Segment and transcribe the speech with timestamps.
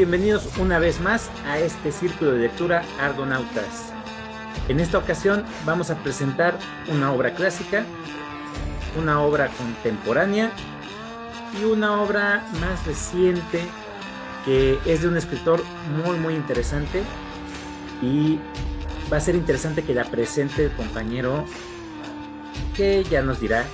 [0.00, 3.92] Bienvenidos una vez más a este círculo de lectura Argonautas.
[4.70, 7.84] En esta ocasión vamos a presentar una obra clásica,
[8.98, 10.52] una obra contemporánea
[11.60, 13.60] y una obra más reciente
[14.46, 15.62] que es de un escritor
[16.02, 17.02] muy muy interesante
[18.00, 18.38] y
[19.12, 21.44] va a ser interesante que la presente el compañero
[22.74, 23.66] que ya nos dirá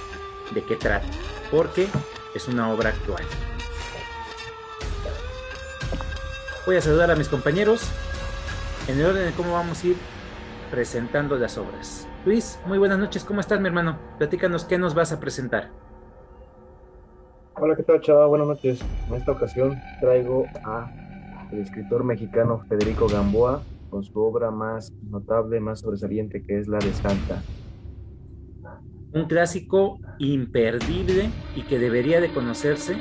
[0.53, 1.07] de qué trata,
[1.53, 1.87] porque
[2.35, 3.23] es una obra actual.
[6.67, 7.89] Voy a saludar a mis compañeros
[8.89, 9.97] en el orden de cómo vamos a ir
[10.69, 12.09] presentando las obras.
[12.25, 13.97] Luis, muy buenas noches, ¿cómo estás mi hermano?
[14.19, 15.71] Platícanos qué nos vas a presentar.
[17.55, 18.27] Hola, ¿qué tal, chava?
[18.27, 18.81] Buenas noches.
[19.09, 20.91] En esta ocasión traigo a
[21.53, 26.79] el escritor mexicano Federico Gamboa con su obra más notable, más sobresaliente, que es la
[26.79, 27.43] de Santa.
[29.13, 32.97] Un clásico imperdible y que debería de conocerse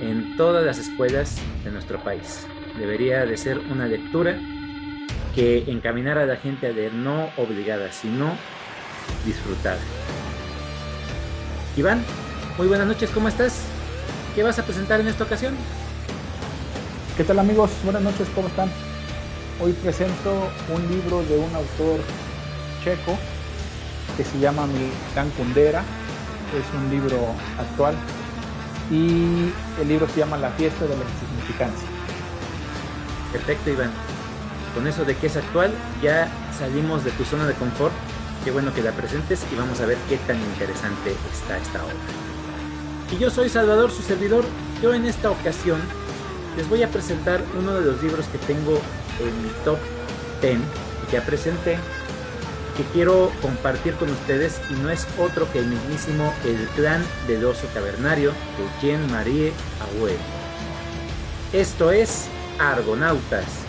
[0.00, 2.46] en todas las escuelas de nuestro país
[2.78, 4.38] debería de ser una lectura
[5.34, 8.36] que encaminara a la gente a leer no obligada, sino
[9.24, 9.80] disfrutada.
[11.76, 12.04] Iván,
[12.56, 13.64] muy buenas noches, ¿cómo estás?
[14.34, 15.54] ¿Qué vas a presentar en esta ocasión?
[17.16, 17.70] ¿Qué tal amigos?
[17.84, 18.68] Buenas noches, ¿cómo están?
[19.60, 22.00] Hoy presento un libro de un autor
[22.82, 23.16] checo
[24.16, 25.82] que se llama Milán Kundera.
[26.56, 27.94] Es un libro actual
[28.90, 31.93] y el libro se llama La fiesta de la insignificancia.
[33.34, 33.90] Perfecto, Iván.
[34.76, 37.92] Con eso de que es actual, ya salimos de tu zona de confort.
[38.44, 41.94] Qué bueno que la presentes y vamos a ver qué tan interesante está esta obra.
[43.10, 44.44] Y yo soy Salvador, su servidor.
[44.80, 45.80] Yo en esta ocasión
[46.56, 48.80] les voy a presentar uno de los libros que tengo
[49.18, 49.78] en mi top
[50.40, 51.76] 10 que ya presenté,
[52.76, 57.44] que quiero compartir con ustedes y no es otro que el mismísimo El clan del
[57.44, 60.18] oso cavernario de Jean-Marie Agüero.
[61.52, 62.28] Esto es
[62.58, 63.66] Argonautas.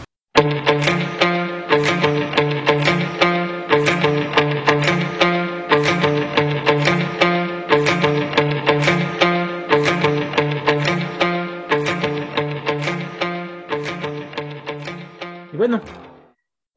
[15.51, 15.81] Y bueno,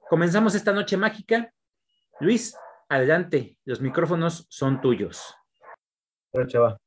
[0.09, 1.53] comenzamos esta noche mágica.
[2.21, 2.57] Luis,
[2.89, 5.35] adelante, los micrófonos son tuyos.
[6.33, 6.79] Bueno, chava,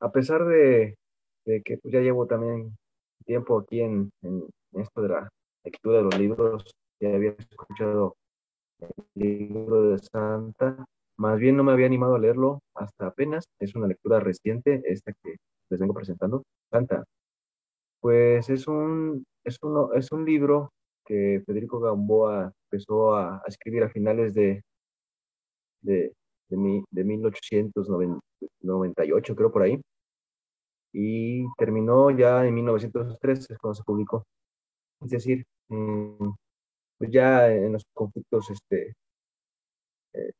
[0.00, 0.96] a pesar de,
[1.44, 2.77] que pues, ya llevo también
[3.28, 4.10] tiempo aquí en,
[4.72, 5.28] esto de la
[5.62, 6.64] lectura de los libros,
[6.98, 8.16] ya había escuchado
[8.80, 10.86] el libro de Santa,
[11.18, 15.12] más bien no me había animado a leerlo hasta apenas, es una lectura reciente, esta
[15.22, 15.36] que
[15.70, 17.04] les vengo presentando, Santa.
[18.00, 20.70] Pues es un, es uno, es un libro
[21.04, 24.62] que Federico Gamboa empezó a, escribir a finales de,
[25.82, 26.14] de,
[26.48, 29.78] de, mi, de 1898, creo por ahí,
[30.92, 34.24] y terminó ya en 1903, es cuando se publicó.
[35.00, 36.30] Es decir, mm,
[36.98, 38.94] pues ya en los conflictos este,
[40.14, 40.32] eh,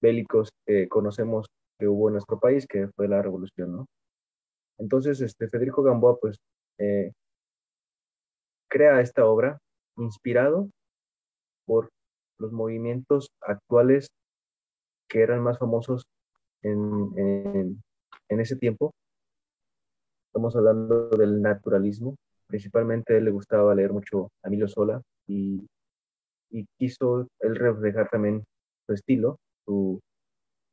[0.00, 1.46] bélicos que conocemos
[1.78, 3.86] que hubo en nuestro país, que fue la revolución, ¿no?
[4.78, 6.38] Entonces, este, Federico Gamboa, pues,
[6.78, 7.12] eh,
[8.68, 9.58] crea esta obra
[9.96, 10.70] inspirado
[11.66, 11.90] por
[12.38, 14.08] los movimientos actuales
[15.08, 16.04] que eran más famosos
[16.62, 17.80] en,
[18.28, 18.92] en ese tiempo,
[20.36, 22.14] Estamos hablando del naturalismo.
[22.46, 25.66] Principalmente él le gustaba leer mucho a Emilio Sola y,
[26.50, 28.44] y quiso él reflejar también
[28.86, 29.38] su estilo.
[29.64, 29.98] Su,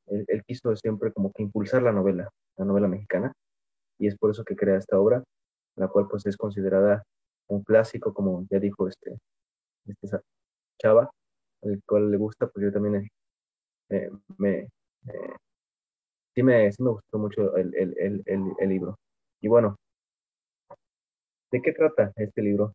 [0.08, 3.32] él, quiso siempre como que impulsar la novela, la novela mexicana.
[3.98, 5.24] Y es por eso que crea esta obra,
[5.78, 7.04] la cual pues es considerada
[7.48, 9.18] un clásico, como ya dijo este,
[9.88, 10.18] este
[10.78, 11.10] Chava,
[11.62, 13.08] el cual le gusta, pues yo también
[13.92, 14.68] eh, me,
[15.08, 15.36] eh,
[16.36, 18.98] sí, me, sí me gustó mucho el, el, el, el libro.
[19.44, 19.76] Y bueno,
[21.52, 22.72] ¿de qué trata este libro?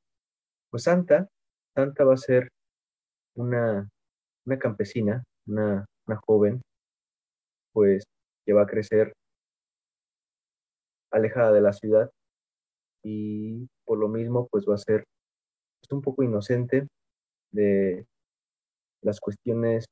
[0.71, 1.27] Pues Santa,
[1.75, 2.51] Santa va a ser
[3.37, 3.89] una,
[4.45, 6.61] una campesina, una, una joven,
[7.73, 8.05] pues
[8.45, 9.15] que va a crecer
[11.11, 12.11] alejada de la ciudad
[13.03, 15.05] y por lo mismo pues va a ser
[15.81, 16.87] pues, un poco inocente
[17.51, 18.05] de
[19.01, 19.87] las cuestiones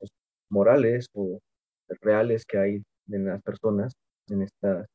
[0.00, 0.10] pues,
[0.50, 1.38] morales o
[2.00, 3.92] reales que hay en las personas
[4.28, 4.88] en estas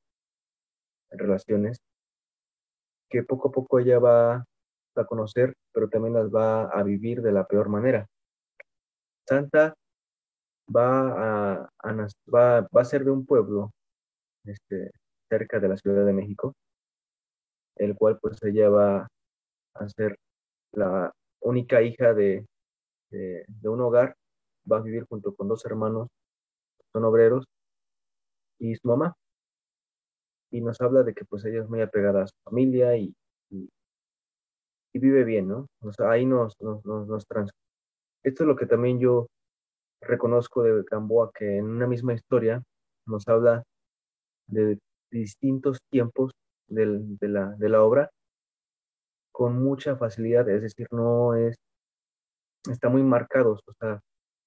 [1.11, 1.77] relaciones
[3.09, 4.45] que poco a poco ella va
[4.95, 8.07] a conocer, pero también las va a vivir de la peor manera.
[9.27, 9.73] Santa
[10.75, 11.69] va a,
[12.33, 13.71] va, a ser de un pueblo
[14.45, 14.91] este,
[15.29, 16.53] cerca de la Ciudad de México,
[17.75, 19.07] el cual pues ella va
[19.75, 20.17] a ser
[20.73, 22.45] la única hija de,
[23.11, 24.15] de, de un hogar,
[24.71, 26.09] va a vivir junto con dos hermanos,
[26.91, 27.45] son obreros,
[28.59, 29.15] y su mamá,
[30.51, 33.13] y nos habla de que pues ella es muy apegada a su familia y,
[33.49, 33.69] y,
[34.93, 35.67] vive bien, ¿no?
[35.81, 37.51] O sea, ahí nos, nos, nos, trans...
[38.23, 39.27] Esto es lo que también yo
[40.01, 42.61] reconozco de Gamboa, que en una misma historia
[43.05, 43.63] nos habla
[44.47, 44.77] de
[45.11, 46.31] distintos tiempos
[46.67, 48.09] del, de, la, de la obra
[49.31, 51.55] con mucha facilidad, es decir, no es,
[52.69, 54.01] está muy marcado, o sea,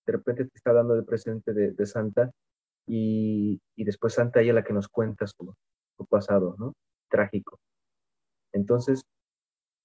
[0.06, 2.30] de repente te está hablando del presente de, de Santa
[2.86, 5.54] y, y, después Santa ella la que nos cuenta su,
[6.06, 6.74] pasado, ¿no?
[7.10, 7.58] Trágico.
[8.52, 9.02] Entonces,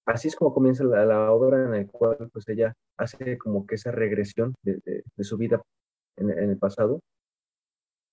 [0.06, 3.92] así es como comienza la, obra en la cual pues ella hace como que esa
[3.92, 5.62] regresión de, su vida
[6.18, 7.02] en, el pasado.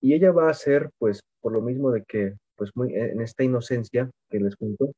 [0.01, 3.43] Y ella va a ser, pues, por lo mismo de que, pues, muy, en esta
[3.43, 4.91] inocencia que les cuento,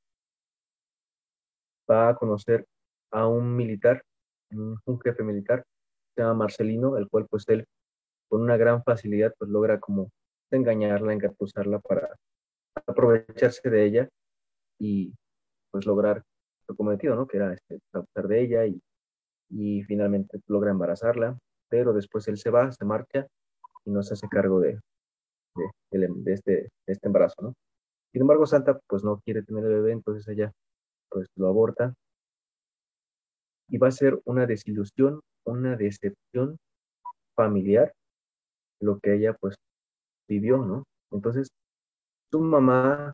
[1.90, 2.66] va a conocer
[3.12, 4.02] a un militar,
[4.52, 5.64] un, jefe militar,
[6.16, 7.66] se llama Marcelino, el cual, pues, él,
[8.30, 10.10] con una gran facilidad, pues, logra como
[10.52, 12.16] engañarla, engatusarla para
[12.86, 14.10] aprovecharse de ella
[14.80, 15.14] y,
[15.72, 16.24] pues, lograr
[16.68, 17.28] lo cometido, ¿no?
[17.28, 18.82] Que era este, abusar de ella y,
[19.50, 21.38] y finalmente logra embarazarla,
[21.70, 23.28] pero después él se va, se marcha
[23.86, 24.80] y no se hace cargo de,
[25.92, 27.54] de, este, este embarazo, ¿no?
[28.12, 30.52] Sin embargo, Santa pues no quiere tener bebé, entonces ella
[31.10, 31.94] pues lo aborta
[33.70, 36.58] y va a ser una desilusión, una decepción
[37.36, 37.94] familiar
[38.80, 39.56] lo que ella pues
[40.28, 40.84] vivió, ¿no?
[41.12, 41.50] Entonces,
[42.32, 43.14] su mamá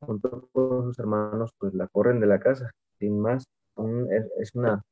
[0.00, 3.44] junto con sus hermanos pues la corren de la casa sin más,
[4.38, 4.82] es, una,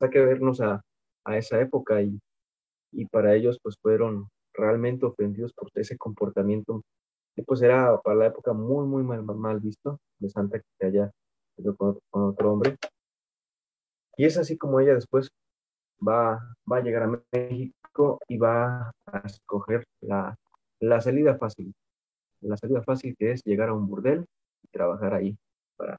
[0.00, 0.82] hay que vernos a,
[1.24, 2.18] a esa época y,
[2.92, 6.82] y, para ellos pues fueron realmente ofendidos por ese comportamiento
[7.34, 11.10] que pues era para la época muy, muy mal, mal visto de Santa que haya
[11.76, 12.76] con, con otro hombre.
[14.16, 15.28] Y es así como ella después
[16.06, 16.40] va,
[16.70, 20.34] va a llegar a México y va a escoger la,
[20.80, 21.74] la salida fácil.
[22.40, 24.26] La salida fácil que es llegar a un burdel
[24.62, 25.36] y trabajar ahí
[25.76, 25.98] para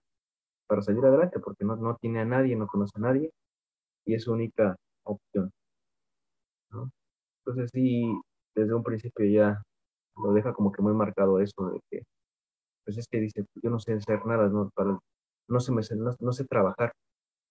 [0.68, 3.32] para salir adelante, porque no, no tiene a nadie, no conoce a nadie,
[4.06, 5.52] y es su única opción.
[7.46, 8.04] Entonces sí,
[8.56, 9.62] desde un principio ya
[10.18, 12.02] lo deja como que muy marcado eso de que,
[12.86, 15.00] pues es que dice, yo no sé hacer nada, no, para,
[15.48, 16.92] no, sé, no, sé trabajar,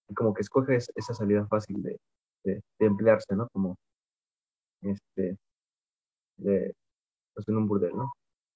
[0.08, 1.98] y como que escoge esa salida fácil de,
[2.44, 3.48] de, emplearse, ¿no?
[3.52, 3.76] Como,
[4.82, 5.36] este,
[6.38, 6.74] de,
[7.34, 8.12] pues un burdel, ¿no?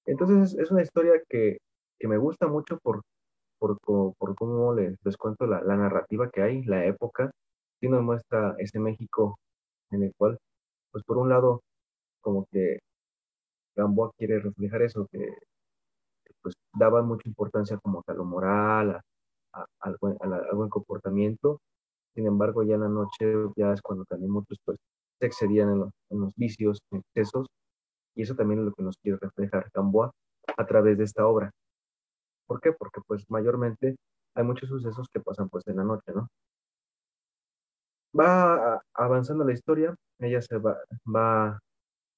[0.07, 1.59] Entonces es, una historia que,
[1.99, 3.03] que me gusta mucho por,
[3.59, 7.31] por, por, cómo les, les cuento la, la, narrativa que hay, la época,
[7.81, 9.39] sí nos muestra ese México
[9.91, 10.39] en el cual,
[10.93, 11.63] pues por un lado,
[12.23, 12.81] como que
[13.77, 15.35] Gamboa quiere reflejar eso, que
[16.43, 19.01] pues daba mucha importancia como a lo moral,
[19.53, 20.17] a, al, buen,
[20.53, 21.61] buen comportamiento,
[22.15, 23.27] sin embargo ya en la noche
[23.57, 24.79] ya es cuando también muchos pues
[25.21, 27.47] se excedían en los, en los vicios, en excesos,
[28.21, 30.13] y eso también es lo que nos quiere reflejar Gamboa
[30.59, 31.51] a través de esta obra.
[32.47, 32.71] ¿Por qué?
[32.71, 33.97] Porque pues mayormente
[34.35, 36.29] hay muchos sucesos que pasan pues en la noche, ¿no?
[38.19, 41.59] Va avanzando la historia, ella se va, va,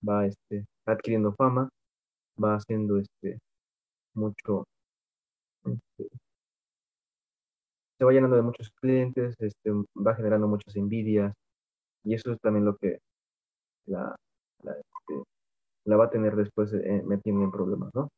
[0.09, 1.69] va este, adquiriendo fama,
[2.43, 3.39] va haciendo este,
[4.15, 4.65] mucho,
[5.65, 6.09] este,
[7.97, 11.33] se va llenando de muchos clientes, este, va generando muchas envidias,
[12.03, 12.99] y eso es también lo que
[13.87, 14.17] la,
[14.65, 14.75] la,
[15.85, 18.09] la va a tener después eh, metiendo en problemas, ¿no?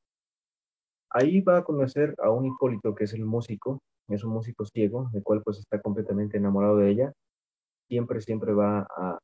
[1.11, 5.11] Ahí va a conocer a un Hipólito que es el músico, es un músico ciego,
[5.15, 7.13] el cual pues está completamente enamorado de ella.
[7.89, 9.19] Siempre, siempre va a,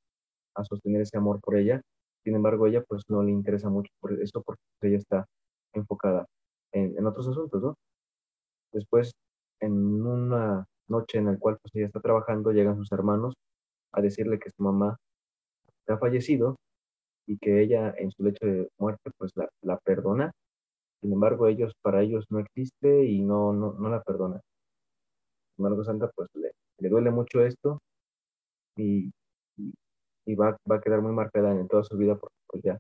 [0.55, 1.81] a sostener ese amor por ella.
[2.25, 5.27] Sin embargo, ella pues no le interesa mucho por eso porque ella está
[5.75, 6.27] enfocada
[6.73, 7.75] en, en otros asuntos, ¿no?
[8.73, 9.13] Después,
[9.61, 9.73] en
[10.07, 13.35] una noche en la cual pues ella está trabajando, llegan sus hermanos
[13.93, 14.97] a decirle que su mamá
[15.89, 16.57] ha fallecido
[17.27, 20.33] y que ella en su lecho de muerte pues la, la perdona
[21.00, 24.41] sin embargo, ellos, para ellos no existe y no, no, no la perdonan.
[25.57, 27.81] Sin embargo, Santa pues le, le duele mucho esto
[28.77, 29.11] y,
[30.27, 32.79] y, va, va, a quedar muy marcada en toda su vida porque pues ya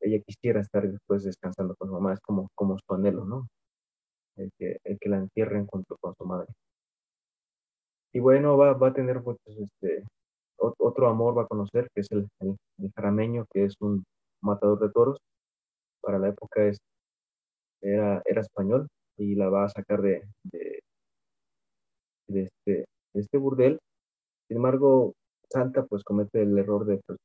[0.00, 3.48] ella quisiera estar después descansando con su mamá, es como, como su anhelo, ¿no?
[4.36, 6.48] El que, el que la entierren junto con su madre.
[8.12, 10.04] Y bueno, va, va a tener pues, este,
[10.60, 14.04] otro amor, va a conocer, que es el, el, el jarameño, que es un
[14.42, 15.18] matador de toros,
[16.00, 16.78] para la época es,
[17.82, 20.80] era, era español y la va a sacar de, de,
[22.28, 23.78] este, este burdel.
[24.48, 25.14] Sin embargo,
[25.48, 27.18] Santa pues comete el error de pues,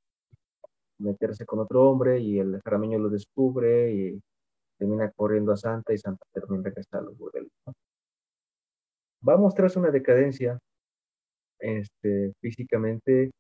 [1.00, 4.22] meterse con otro hombre y el jarameño lo descubre y
[4.78, 7.52] termina corriendo a Santa y Santa termina está los burdeles.
[9.28, 10.60] Va a mostrarse una decadencia
[11.66, 13.32] este, físicamente,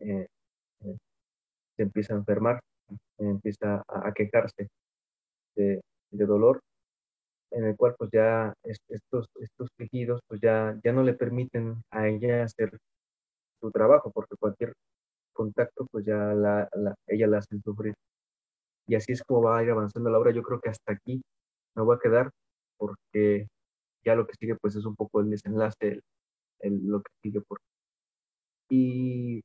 [0.00, 0.26] eh,
[0.80, 0.96] eh,
[1.76, 2.60] se empieza a enfermar
[3.18, 4.68] empieza a, quejarse
[5.56, 6.60] de, dolor.
[7.50, 9.28] en el cual pues ya estos,
[9.76, 12.78] tejidos pues ya, ya no le permiten a ella hacer
[13.60, 14.74] su trabajo, porque cualquier
[15.32, 16.68] contacto pues ya la,
[17.08, 17.94] ella la hace sufrir.
[18.86, 20.32] Y así es como va a ir avanzando la obra.
[20.32, 21.22] Yo creo que hasta aquí
[21.76, 22.30] me voy a quedar
[22.78, 23.48] porque
[24.04, 26.00] ya lo que sigue pues es un poco el desenlace,
[26.62, 27.58] lo que sigue por.
[28.70, 29.42] Y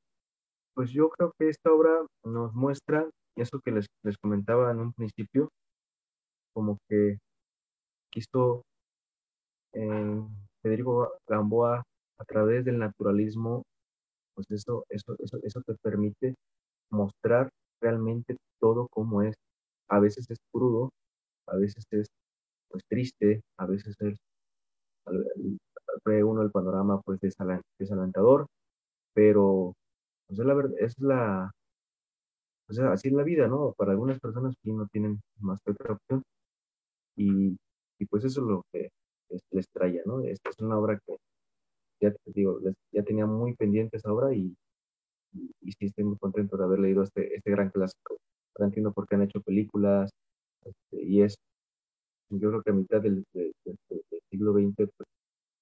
[0.74, 4.94] pues yo creo que esta obra nos muestra eso que les, les comentaba en un
[4.94, 5.50] principio,
[6.54, 7.18] como que
[8.12, 8.64] quiso
[9.74, 10.22] eh,
[10.62, 11.84] Federico Gamboa
[12.18, 13.64] a través del naturalismo,
[14.36, 16.36] pues eso, eso, eso, eso te permite
[16.92, 17.50] mostrar
[17.82, 19.36] realmente todo como es.
[19.90, 20.92] A veces es crudo,
[21.48, 22.08] a veces es
[22.70, 24.18] pues triste, a veces es
[26.06, 27.20] ve uno el panorama pues
[27.80, 28.48] desalentador,
[29.14, 29.74] pero
[30.28, 31.52] pues, la verdad es la
[32.68, 33.74] pues así es la vida, ¿no?
[33.78, 36.24] Para algunas personas que no tienen más que otra opción
[37.16, 37.58] y,
[38.00, 38.90] y pues eso es lo que
[39.52, 40.22] les, traía, ¿no?
[40.22, 41.18] Esta es una obra que
[42.02, 42.60] ya te digo,
[42.92, 44.56] ya tenía muy pendiente esa obra y,
[45.34, 48.18] y, sí estoy muy contento de haber leído este, este gran clásico.
[48.56, 50.12] Ahora entiendo por qué han hecho películas
[50.64, 51.36] este, y es,
[52.30, 53.26] yo creo que a mitad del,
[54.30, 55.10] siglo XX, pues,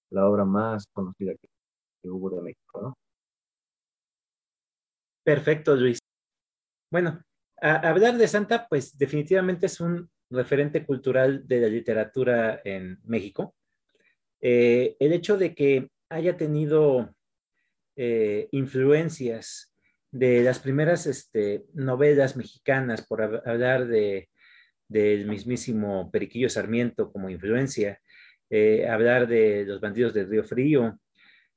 [0.10, 1.48] la obra más conocida que,
[2.10, 2.94] hubo de México, ¿no?
[5.24, 6.00] Perfecto, Luis.
[6.90, 7.22] Bueno,
[7.62, 13.54] hablar de Santa, pues definitivamente es un referente cultural de la literatura en México.
[14.40, 17.14] Eh, el hecho de que haya tenido
[17.98, 19.74] eh, influencias
[20.12, 24.30] de las primeras este, novelas mexicanas, por hablar de,
[24.88, 28.00] del mismísimo Periquillo Sarmiento como influencia,
[28.50, 31.00] eh, hablar de los bandidos del Río Frío,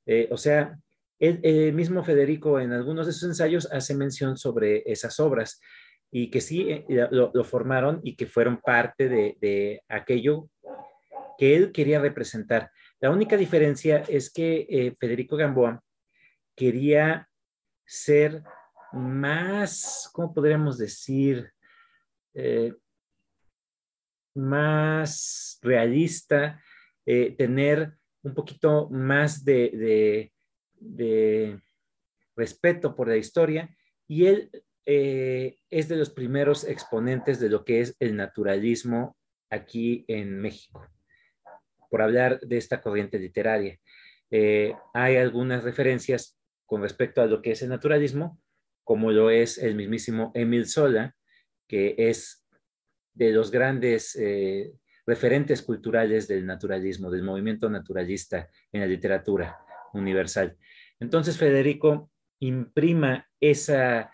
[0.05, 0.77] eh, o sea,
[1.19, 5.61] el, mismo Federico en algunos de sus ensayos hace mención sobre esas obras
[6.09, 10.49] y que sí lo, formaron y que fueron parte de, de aquello
[11.37, 12.71] que él quería representar.
[12.99, 15.83] La única diferencia es que Federico Gamboa
[16.55, 17.29] quería
[17.85, 18.43] ser
[18.93, 21.51] más, ¿cómo podríamos decir?
[22.33, 22.73] Eh,
[24.33, 26.61] más realista,
[27.05, 27.93] eh, tener
[28.23, 30.31] un poquito más de,
[32.35, 33.69] respeto por la historia
[34.07, 34.49] y él
[34.85, 39.15] eh, es de los primeros exponentes de lo que es el naturalismo
[39.49, 40.87] aquí en México,
[41.89, 43.79] por hablar de esta corriente literaria.
[44.93, 48.39] hay algunas referencias con respecto a lo que es el naturalismo,
[48.83, 51.15] como lo es el mismísimo Emil Sola,
[51.67, 52.45] que es
[53.13, 54.73] de los grandes eh,
[55.11, 59.59] referentes culturales del naturalismo, del movimiento naturalista en la literatura
[59.91, 60.55] universal.
[61.01, 64.09] Entonces, Federico imprima esa,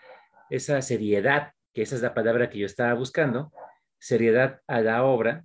[0.50, 3.52] esa seriedad, que esa es la palabra que yo estaba buscando,
[4.00, 5.44] seriedad a la obra,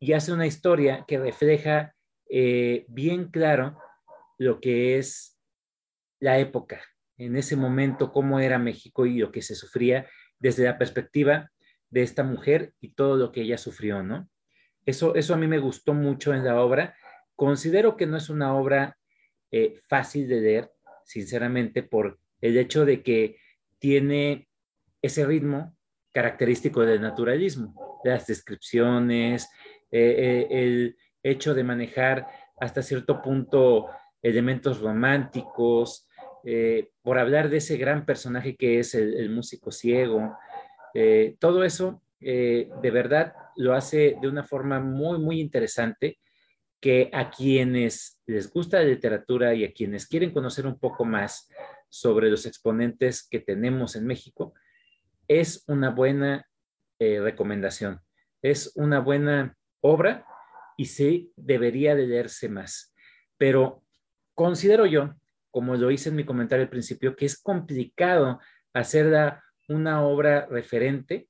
[0.00, 1.94] y hace una historia que refleja
[2.28, 3.78] eh, bien claro
[4.38, 5.38] lo que es
[6.18, 6.82] la época,
[7.16, 10.08] en ese momento, cómo era México y lo que se sufría
[10.40, 11.52] desde la perspectiva
[11.90, 14.28] de esta mujer y todo lo que ella sufrió, ¿no?
[14.86, 16.94] Eso, eso a mí me gustó mucho en la obra.
[17.36, 18.96] Considero que no es una obra
[19.56, 20.72] eh, fácil de leer,
[21.04, 23.38] sinceramente, por el hecho de que
[23.78, 24.48] tiene
[25.00, 25.76] ese ritmo
[26.12, 29.48] característico del naturalismo, las descripciones,
[29.92, 32.26] eh, eh, el hecho de manejar
[32.60, 33.86] hasta cierto punto
[34.22, 36.08] elementos románticos,
[37.00, 40.36] por hablar de ese gran personaje que es el, músico ciego.
[41.38, 46.18] Todo eso de verdad lo hace de una forma muy, muy interesante
[46.80, 51.48] que a quienes les gusta la literatura y a quienes quieren conocer un poco más
[51.88, 54.54] sobre los exponentes que tenemos en México,
[55.28, 56.46] es una buena
[56.98, 58.00] recomendación.
[58.42, 60.26] Es una buena obra
[60.76, 62.94] y sí debería de leerse más.
[63.36, 63.82] Pero
[64.34, 65.14] considero yo
[65.54, 68.40] como lo hice en mi comentario al principio, que es complicado
[68.72, 71.28] hacer una obra referente,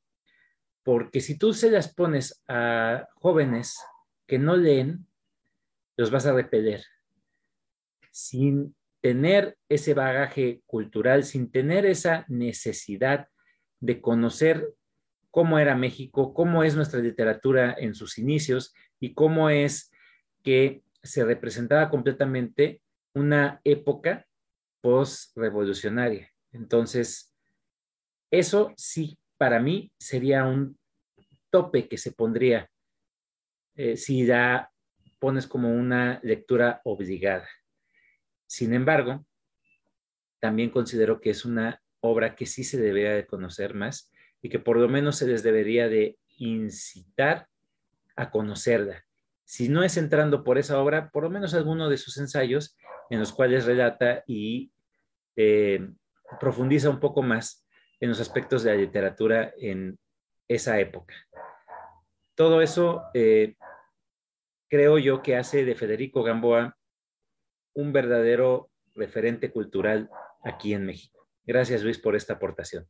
[0.85, 3.83] porque si tú se las pones a jóvenes
[4.27, 5.07] que no leen,
[5.97, 6.85] los vas a repeler.
[8.11, 13.29] Sin tener ese bagaje cultural, sin tener esa necesidad
[13.81, 14.73] de conocer
[15.31, 19.91] cómo era México, cómo es nuestra literatura en sus inicios y cómo es
[20.43, 22.83] que se representaba completamente
[23.15, 24.27] una época
[24.81, 26.31] post-revolucionaria.
[26.53, 27.35] Entonces,
[28.31, 30.79] eso sí, para mí sería un
[31.51, 32.71] tope que se pondría
[33.75, 34.73] eh, si la
[35.19, 37.47] pones como una lectura obligada.
[38.47, 39.27] Sin embargo,
[40.41, 44.11] también considero que es una obra que sí se debería de conocer más
[44.41, 47.47] y que por lo menos se les debería de incitar
[48.17, 49.05] a conocerla
[49.45, 52.79] si no es entrando por esa obra, por lo menos alguno de sus ensayos
[53.11, 54.73] en los cuales relata y
[55.37, 55.87] eh,
[56.41, 57.64] profundiza un poco más
[58.01, 59.99] en los aspectos de la literatura en
[60.49, 61.15] esa época.
[62.35, 63.57] Todo eso eh,
[64.69, 66.77] creo yo que hace de Federico Gamboa
[67.75, 70.11] un verdadero referente cultural
[70.43, 71.29] aquí en México.
[71.45, 72.89] Gracias Luis por esta aportación.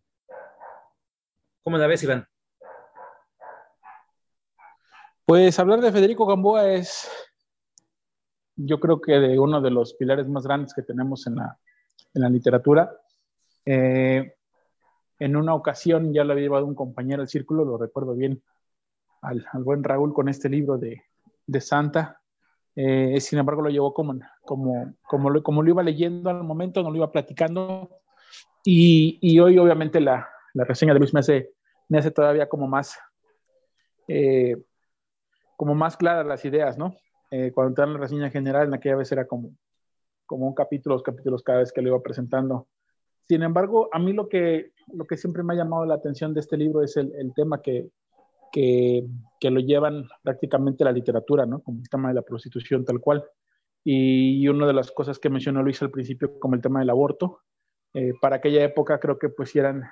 [1.62, 2.28] ¿Cómo la ves, Iván?
[5.24, 7.10] Pues hablar de Federico Gamboa es,
[8.56, 12.94] yo creo que de uno de los pilares más grandes que tenemos en la, literatura.
[13.64, 14.34] Eh,
[15.24, 18.42] en una ocasión ya lo había llevado un compañero al círculo, lo recuerdo bien,
[19.22, 21.02] al, buen Raúl con este libro de,
[21.60, 22.20] Santa.
[22.76, 26.82] Eh, sin embargo, lo llevó como, como, como, lo, como lo iba leyendo al momento,
[26.82, 27.88] no lo iba platicando.
[28.64, 31.54] Y, hoy, obviamente, la, reseña de Luis me hace,
[31.88, 32.98] me hace todavía como más,
[34.08, 34.62] eh,
[35.56, 36.96] como más claras las ideas, ¿no?
[37.30, 39.56] Eh, cuando te dan la reseña general, en aquella vez era como,
[40.26, 42.68] como un capítulo, los capítulos cada vez que lo iba presentando.
[43.26, 44.72] Sin embargo, a mí lo que,
[45.16, 47.90] siempre me ha llamado la atención de este libro es el, tema que,
[49.42, 51.62] lo llevan prácticamente la literatura, ¿no?
[51.62, 53.24] Como el tema de la prostitución tal cual.
[53.82, 57.40] Y, una de las cosas que mencionó Luis al principio, como el tema del aborto,
[57.94, 59.84] eh, para aquella época creo que pues eran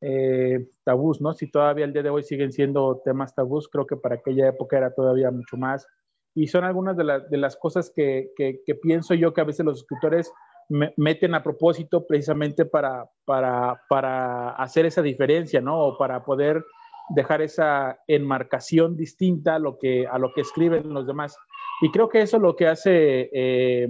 [0.00, 1.32] eh, tabús, ¿no?
[1.32, 4.78] Si todavía el día de hoy siguen siendo temas tabús, creo que para aquella época
[4.78, 5.86] era todavía mucho más.
[6.34, 7.04] Y son algunas de,
[7.36, 10.32] las cosas que, que, pienso yo que a veces los escritores
[10.68, 15.78] meten a propósito precisamente para, para, para hacer esa diferencia, ¿no?
[15.80, 16.64] O para poder
[17.10, 21.36] dejar esa enmarcación distinta a lo que, a lo que escriben los demás.
[21.80, 23.88] Y creo que eso es lo que hace eh,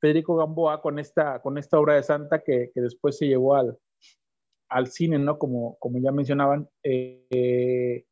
[0.00, 3.78] Federico Gamboa con esta, con esta obra de Santa que, que después se llevó al,
[4.68, 5.38] al cine, ¿no?
[5.38, 6.68] Como, como ya mencionaban.
[6.82, 8.04] Eh,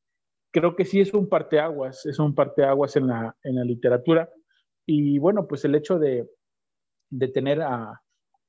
[0.53, 4.31] creo que sí es un parteaguas, es un parteaguas en la, en la literatura.
[4.87, 6.29] Y bueno, pues el hecho de,
[7.11, 8.03] de tener a,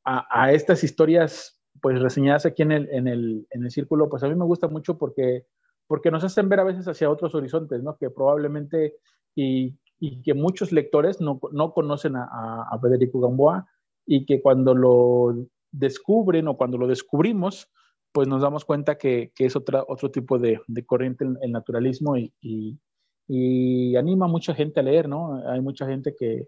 [0.04, 4.28] a, estas historias pues reseñadas aquí en el, en, el, en el círculo, pues a
[4.28, 5.46] mí me gusta mucho porque,
[5.88, 7.96] porque nos hacen ver a veces hacia otros horizontes, ¿no?
[7.98, 8.96] Que probablemente
[9.36, 12.28] y, y que muchos lectores no, no conocen a,
[12.70, 13.68] a, Federico Gamboa
[14.06, 17.70] y que cuando lo descubren o cuando lo descubrimos,
[18.12, 21.52] pues nos damos cuenta que, que es otra, otro tipo de, de corriente el, el
[21.52, 22.80] naturalismo y, y,
[23.28, 25.42] y, anima a mucha gente a leer, ¿no?
[25.48, 26.48] Hay mucha gente que,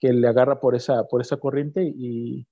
[0.00, 2.46] que le agarra por esa, por esa corriente y,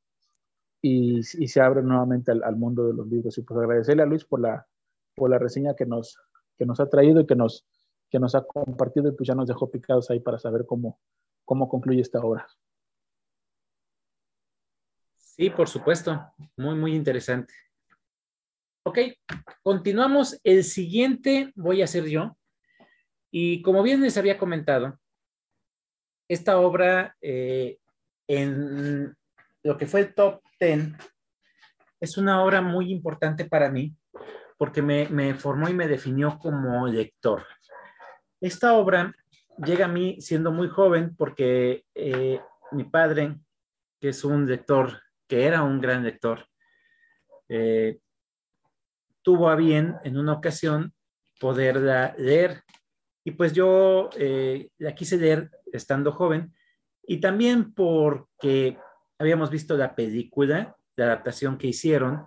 [0.82, 3.36] y, se abre nuevamente al, mundo de los libros.
[3.38, 4.66] Y pues agradecerle a Luis por la,
[5.14, 6.18] por la reseña que nos,
[6.58, 7.66] que nos ha traído y que nos,
[8.10, 11.00] que nos ha compartido y pues ya nos dejó picados ahí para saber cómo,
[11.44, 12.46] cómo concluye esta obra.
[15.16, 16.20] Sí, por supuesto.
[16.56, 17.54] Muy, muy interesante.
[18.84, 18.98] Ok,
[19.62, 20.38] continuamos.
[20.44, 22.36] El siguiente voy a hacer yo.
[23.30, 24.98] Y como bien les había comentado,
[26.28, 27.78] esta obra eh,
[28.28, 29.16] en
[29.62, 30.92] lo que fue el top 10
[32.00, 33.96] es una obra muy importante para mí
[34.58, 37.46] porque me, formó y me definió como lector.
[38.40, 39.14] Esta obra
[39.64, 42.40] llega a mí siendo muy joven porque eh,
[42.72, 43.36] mi padre,
[44.00, 46.44] que es un lector, que era un gran lector,
[47.48, 48.00] eh,
[49.22, 50.92] tuvo a bien en una ocasión
[51.40, 52.62] poderla leer.
[53.24, 54.10] Y pues yo
[54.78, 56.52] la quise leer estando joven,
[57.06, 58.78] y también porque
[59.18, 62.26] habíamos visto la película, la adaptación que hicieron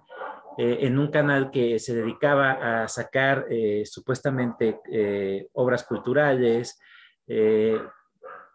[0.57, 6.79] eh, en un canal que se dedicaba a sacar eh, supuestamente eh, obras culturales,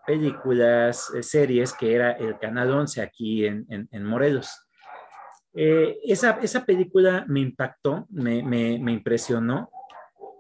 [0.07, 4.69] películas, series, que era el Canal 11 aquí en, en, Morelos.
[5.55, 9.71] esa, esa, película me impactó, me, me, me impresionó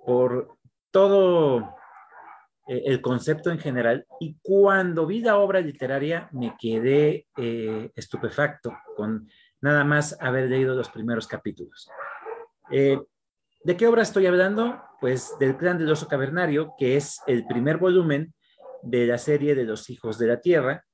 [0.04, 0.58] por
[0.90, 1.74] todo
[2.66, 4.06] eh, el concepto en general.
[4.20, 9.28] Y cuando vi la obra literaria me quedé eh, estupefacto con
[9.60, 11.88] nada más haber leído los primeros capítulos.
[12.70, 12.98] Eh,
[13.64, 14.80] ¿De qué obra estoy hablando?
[15.00, 18.32] Pues del Clan del Oso Cavernario, que es el primer volumen
[18.82, 20.84] de la serie de los Hijos de la Tierra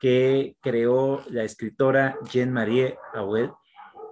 [0.00, 3.50] que creó la escritora Jean-Marie Auel,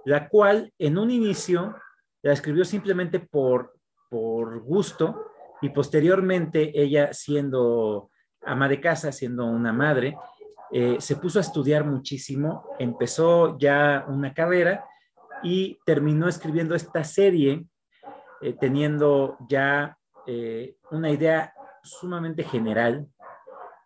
[0.05, 1.75] la cual en un inicio
[2.21, 3.73] la escribió simplemente por,
[4.09, 8.09] por gusto, y posteriormente ella siendo
[8.45, 10.15] ama de casa, siendo una madre,
[10.71, 14.85] eh, se puso a estudiar muchísimo, empezó ya una carrera
[15.43, 17.65] y terminó escribiendo esta serie
[18.41, 23.07] eh, teniendo ya eh, una idea sumamente general,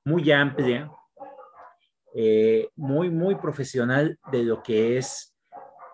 [0.05, 0.91] muy amplia,
[2.75, 5.38] muy, muy profesional de lo que es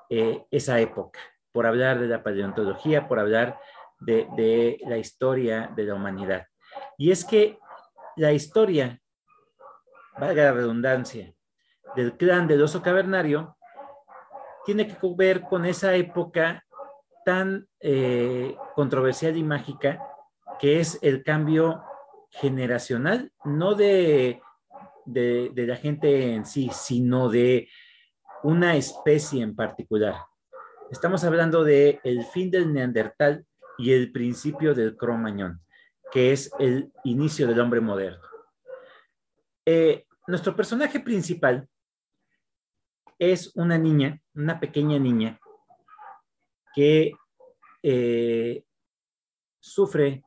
[0.10, 1.20] esa época,
[1.52, 3.60] por hablar de la paleontología, por hablar
[4.06, 6.46] de, la historia de la humanidad.
[6.98, 7.58] Y es que
[8.16, 9.02] la historia,
[10.18, 11.34] valga la redundancia,
[11.96, 13.58] del clan del oso cavernario
[14.66, 16.64] tiene que ver con esa época
[17.24, 20.00] tan eh, controversial y mágica
[20.60, 21.84] que es el cambio
[22.32, 24.42] generacional, no de,
[25.06, 27.70] de, de, la gente en sí, sino de
[28.44, 30.16] una especie en particular.
[30.92, 33.46] Estamos hablando de el fin del neandertal
[33.78, 35.62] y el principio del cromañón,
[36.12, 38.24] que es el inicio del hombre moderno.
[39.66, 41.68] Eh, nuestro personaje principal
[43.20, 45.40] es una niña, una pequeña niña,
[46.74, 47.14] que
[47.84, 48.64] eh,
[49.60, 50.24] sufre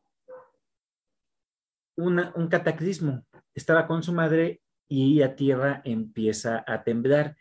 [1.97, 3.27] un cataclismo.
[3.55, 7.37] Estaba con su madre y la tierra empieza a temblar.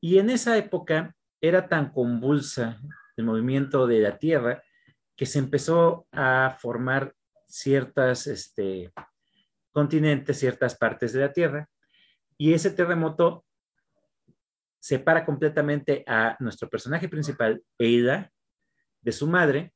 [0.00, 2.80] Y en esa época era tan convulsa
[3.16, 4.62] el movimiento de la tierra
[5.18, 7.12] que se empezó a formar
[7.48, 8.92] ciertas este,
[9.72, 11.68] continentes, ciertas partes de la tierra.
[12.38, 13.44] Y ese terremoto
[14.78, 18.30] separa completamente a nuestro personaje principal, Eida,
[19.00, 19.72] de su madre,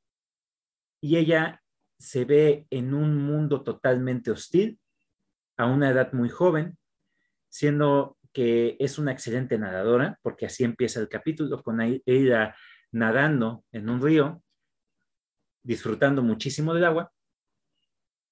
[1.00, 1.61] y ella
[1.98, 4.78] se ve en un mundo totalmente hostil,
[5.57, 6.78] a una edad muy joven,
[7.48, 12.55] siendo que es una excelente nadadora, porque así empieza el capítulo, con ella
[12.92, 14.40] nadando en un río,
[15.62, 17.12] disfrutando muchísimo del agua,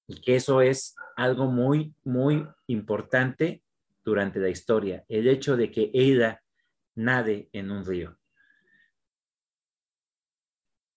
[0.07, 3.62] y que eso es algo muy, muy importante
[4.05, 6.43] durante la historia, el hecho de que ella
[6.95, 8.19] nade en un río.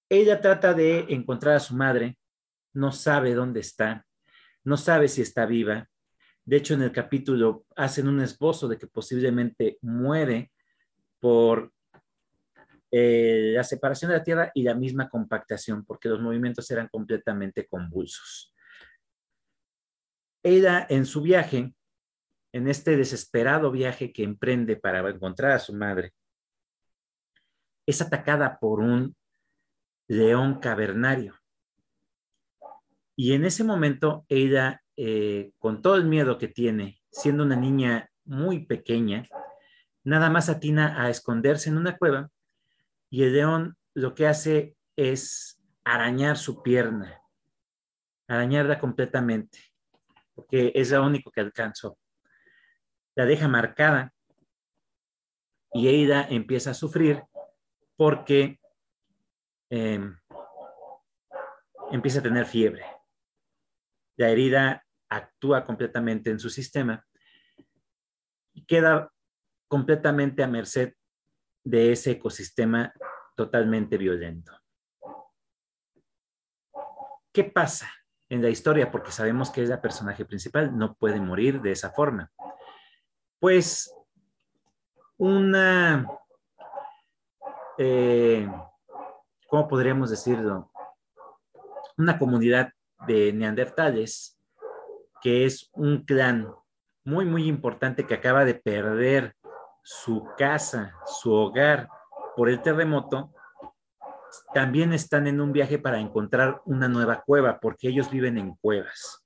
[0.09, 2.17] Ella trata de encontrar a su madre,
[2.73, 4.05] no sabe dónde está,
[4.63, 5.89] no sabe si está viva.
[6.45, 10.51] De hecho, en el capítulo hacen un esbozo de que posiblemente muere
[11.19, 11.71] por
[12.95, 17.65] eh, la separación de la Tierra y la misma compactación, porque los movimientos eran completamente
[17.65, 18.53] convulsos.
[20.43, 21.73] Ella en su viaje,
[22.51, 26.13] en este desesperado viaje que emprende para encontrar a su madre,
[27.87, 29.15] es atacada por un
[30.07, 31.33] león cavernario.
[33.15, 38.11] Y en ese momento, ella, eh, con todo el miedo que tiene, siendo una niña
[38.23, 39.23] muy pequeña,
[40.03, 42.29] nada más atina a esconderse en una cueva
[43.21, 47.21] león lo que hace es arañar su pierna,
[48.27, 49.59] arañarla completamente,
[50.33, 51.97] porque es lo único que alcanzó.
[53.15, 54.13] La deja marcada
[55.73, 57.23] y Eida empieza a sufrir
[57.95, 58.59] porque
[59.69, 60.17] em,
[61.91, 62.83] empieza a tener fiebre
[64.15, 67.05] la herida actúa completamente en su sistema
[68.53, 69.11] y queda
[69.67, 70.93] completamente a merced
[71.63, 72.93] de ese ecosistema
[73.35, 74.53] totalmente violento.
[77.31, 77.89] ¿Qué pasa
[78.29, 78.91] en la historia?
[78.91, 82.31] Porque sabemos que es la personaje principal, no puede morir de esa forma.
[83.39, 83.91] Pues
[85.17, 86.07] una,
[87.77, 88.47] eh,
[89.47, 90.71] ¿cómo podríamos decirlo?
[91.97, 92.71] Una comunidad
[93.07, 94.39] de neandertales,
[95.21, 96.53] que es un clan
[97.03, 99.35] muy, muy importante que acaba de perder
[99.83, 101.87] su casa, su hogar
[102.35, 103.33] por el terremoto,
[104.53, 109.25] también están en un viaje para encontrar una nueva cueva, porque ellos viven en cuevas.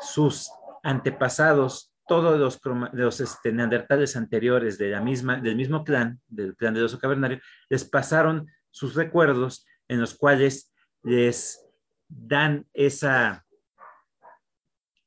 [0.00, 0.50] Sus
[0.82, 2.60] antepasados, todos los,
[2.92, 7.40] los este, neandertales anteriores de la misma, del mismo clan, del clan de oso cavernario,
[7.68, 10.72] les pasaron sus recuerdos en los cuales
[11.02, 11.66] les
[12.08, 13.44] dan esa,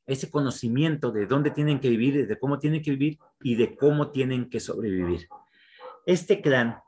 [0.05, 4.11] ese conocimiento de dónde tienen que vivir, de cómo tienen que vivir y de cómo
[4.11, 5.27] tienen que sobrevivir.
[6.05, 6.81] Este clan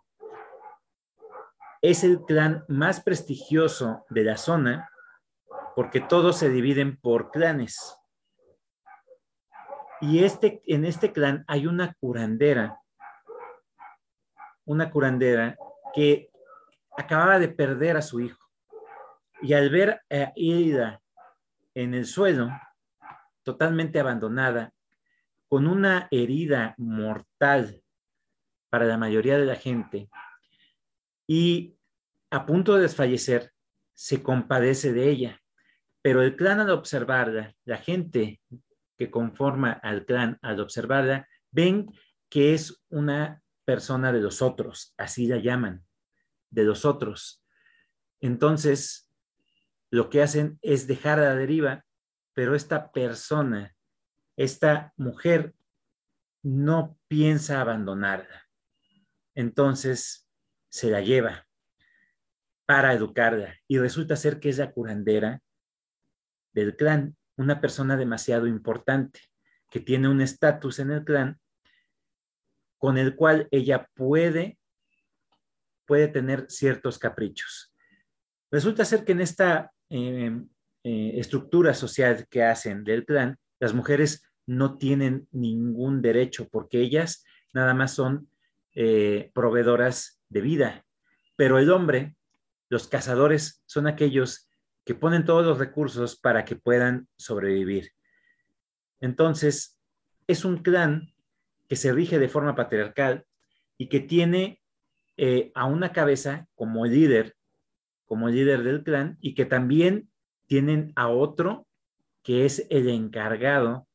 [1.81, 4.89] es el clan más prestigioso de la zona
[5.75, 7.97] porque todos se dividen por clanes.
[10.01, 12.79] Y este, en este clan hay una curandera,
[14.65, 15.57] una curandera
[15.93, 16.29] que
[16.97, 18.39] acababa de perder a su hijo.
[19.41, 21.01] Y al ver a Ida
[21.73, 22.49] en el suelo,
[23.43, 24.73] totalmente abandonada,
[25.47, 27.83] con una herida mortal
[28.69, 30.09] para la mayoría de la gente,
[31.27, 31.77] y
[32.31, 33.51] a punto de desfallecer,
[33.93, 35.41] se compadece de ella.
[36.01, 38.41] Pero el clan al observarla, la gente
[38.97, 41.91] que conforma al clan al observarla, ven
[42.29, 45.85] que es una persona de los otros, así la llaman,
[46.49, 47.45] de los otros.
[48.19, 49.11] Entonces,
[49.91, 51.85] lo que hacen es dejar a la deriva,
[52.33, 53.75] pero esta persona,
[54.35, 55.53] esta mujer,
[56.41, 58.49] no piensa abandonarla.
[59.35, 60.27] Entonces
[60.69, 61.47] se la lleva
[62.65, 65.41] para educarla y resulta ser que es la curandera
[66.53, 69.19] del clan una persona demasiado importante,
[69.69, 71.39] que tiene un estatus en el clan
[72.77, 74.59] con el cual ella puede,
[75.85, 77.73] puede tener ciertos caprichos.
[78.51, 80.43] Resulta ser que en esta eh,
[80.83, 87.23] eh, estructura social que hacen del clan, las mujeres no tienen ningún derecho porque ellas
[87.53, 88.29] nada más son
[88.75, 90.85] eh, proveedoras de vida.
[91.35, 92.15] Pero el hombre,
[92.69, 94.49] los cazadores, son aquellos
[94.85, 97.91] que ponen todos los recursos para que puedan sobrevivir.
[98.99, 99.79] Entonces,
[100.27, 101.13] es un clan
[101.67, 103.25] que se rige de forma patriarcal
[103.77, 104.61] y que tiene
[105.17, 107.35] eh, a una cabeza como líder,
[108.05, 110.09] como líder del clan, y que también
[110.53, 111.65] tienen a otro
[112.21, 113.87] que es el encargado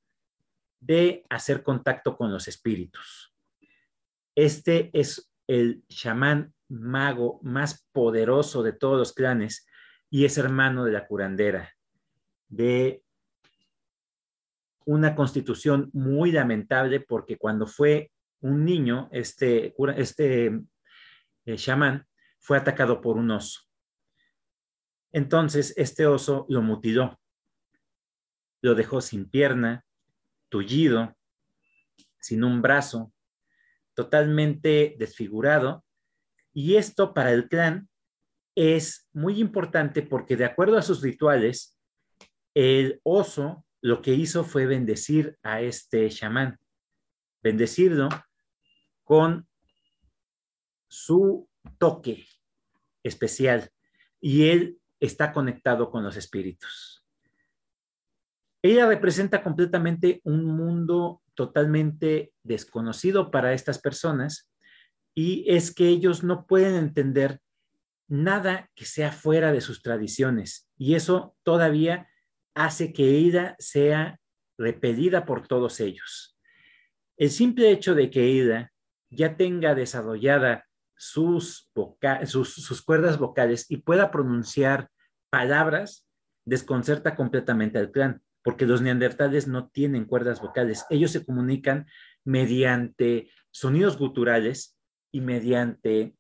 [0.80, 3.32] de hacer contacto con los espíritus.
[4.34, 9.68] Este es el chamán mago más poderoso de todos los clanes
[10.10, 11.76] y es hermano de la curandera,
[12.48, 13.04] de
[14.84, 20.60] una constitución muy lamentable porque cuando fue un niño, este, este
[21.46, 22.04] eh, chamán
[22.40, 23.67] fue atacado por un oso.
[25.12, 27.18] Entonces, este oso lo mutiló,
[28.62, 29.84] lo dejó sin pierna,
[30.48, 31.16] tullido,
[32.20, 33.12] sin un brazo,
[33.94, 35.84] totalmente desfigurado.
[36.52, 37.88] Y esto para el clan
[38.54, 41.78] es muy importante porque de acuerdo a sus rituales,
[42.54, 46.58] el oso lo que hizo fue bendecir a este chamán,
[47.42, 48.08] bendecirlo
[49.04, 49.48] con
[50.88, 52.26] su toque
[53.02, 53.70] especial
[54.20, 57.04] y él está conectado con los espíritus.
[58.62, 64.50] Ella representa completamente un mundo totalmente desconocido para estas personas
[65.14, 67.40] y es que ellos no pueden entender
[68.08, 72.08] nada que sea fuera de sus tradiciones y eso todavía
[72.54, 74.20] hace que ella sea
[74.58, 76.36] repelida por todos ellos.
[77.16, 78.72] El simple hecho de que ella
[79.10, 80.67] ya tenga desarrollada
[80.98, 81.70] sus,
[82.84, 84.90] cuerdas vocales y pueda pronunciar
[85.30, 86.06] palabras
[86.44, 90.86] desconcerta completamente al clan porque los neandertales no tienen cuerdas vocales.
[90.90, 91.86] Ellos se comunican
[92.24, 94.78] mediante sonidos guturales
[95.12, 96.16] y mediante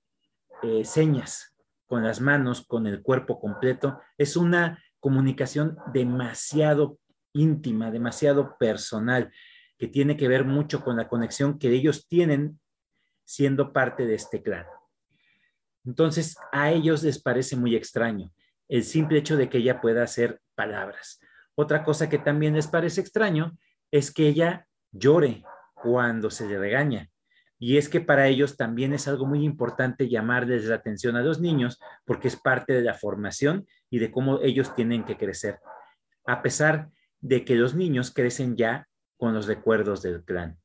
[0.62, 1.54] eh, señas
[1.86, 4.00] con las manos, con el cuerpo completo.
[4.18, 6.98] Es una comunicación demasiado
[7.32, 9.32] íntima, demasiado personal,
[9.78, 12.60] que tiene que ver mucho con la conexión que ellos tienen
[13.28, 14.64] siendo parte de este clan.
[15.84, 18.32] Entonces, a ellos les parece muy extraño
[18.68, 21.20] el simple hecho de que ella pueda hacer palabras.
[21.54, 23.58] Otra cosa que también les parece extraño
[23.90, 27.10] es que ella llore cuando se le regaña.
[27.58, 31.38] Y es que para ellos también es algo muy importante llamarles la atención a los
[31.38, 35.58] niños porque es parte de la formación y de cómo ellos tienen que crecer.
[36.24, 36.88] A pesar
[37.20, 38.88] de que los niños crecen ya
[39.18, 40.58] con los recuerdos del clan.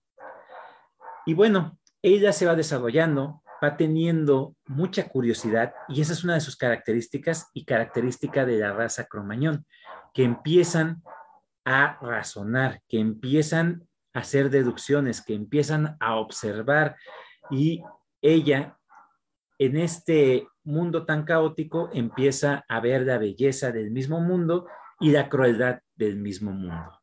[1.25, 6.41] Y bueno, ella se va desarrollando, va teniendo mucha curiosidad y esa es una de
[6.41, 9.65] sus características y característica de la raza cromañón
[10.13, 11.01] que empiezan
[11.63, 16.97] a razonar, que empiezan a hacer deducciones, que empiezan a observar
[17.49, 17.81] y
[18.21, 18.77] ella
[19.57, 24.67] en este mundo tan caótico empieza a ver la belleza del mismo mundo
[24.99, 26.99] y la crueldad del mismo mundo.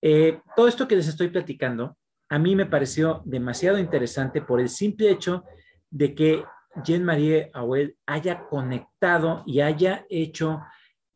[0.00, 4.68] Eh, todo esto que les estoy platicando a mí me pareció demasiado interesante por el
[4.68, 5.44] simple hecho
[5.90, 6.44] de que
[6.84, 10.60] Jean-Marie Auel haya conectado y haya hecho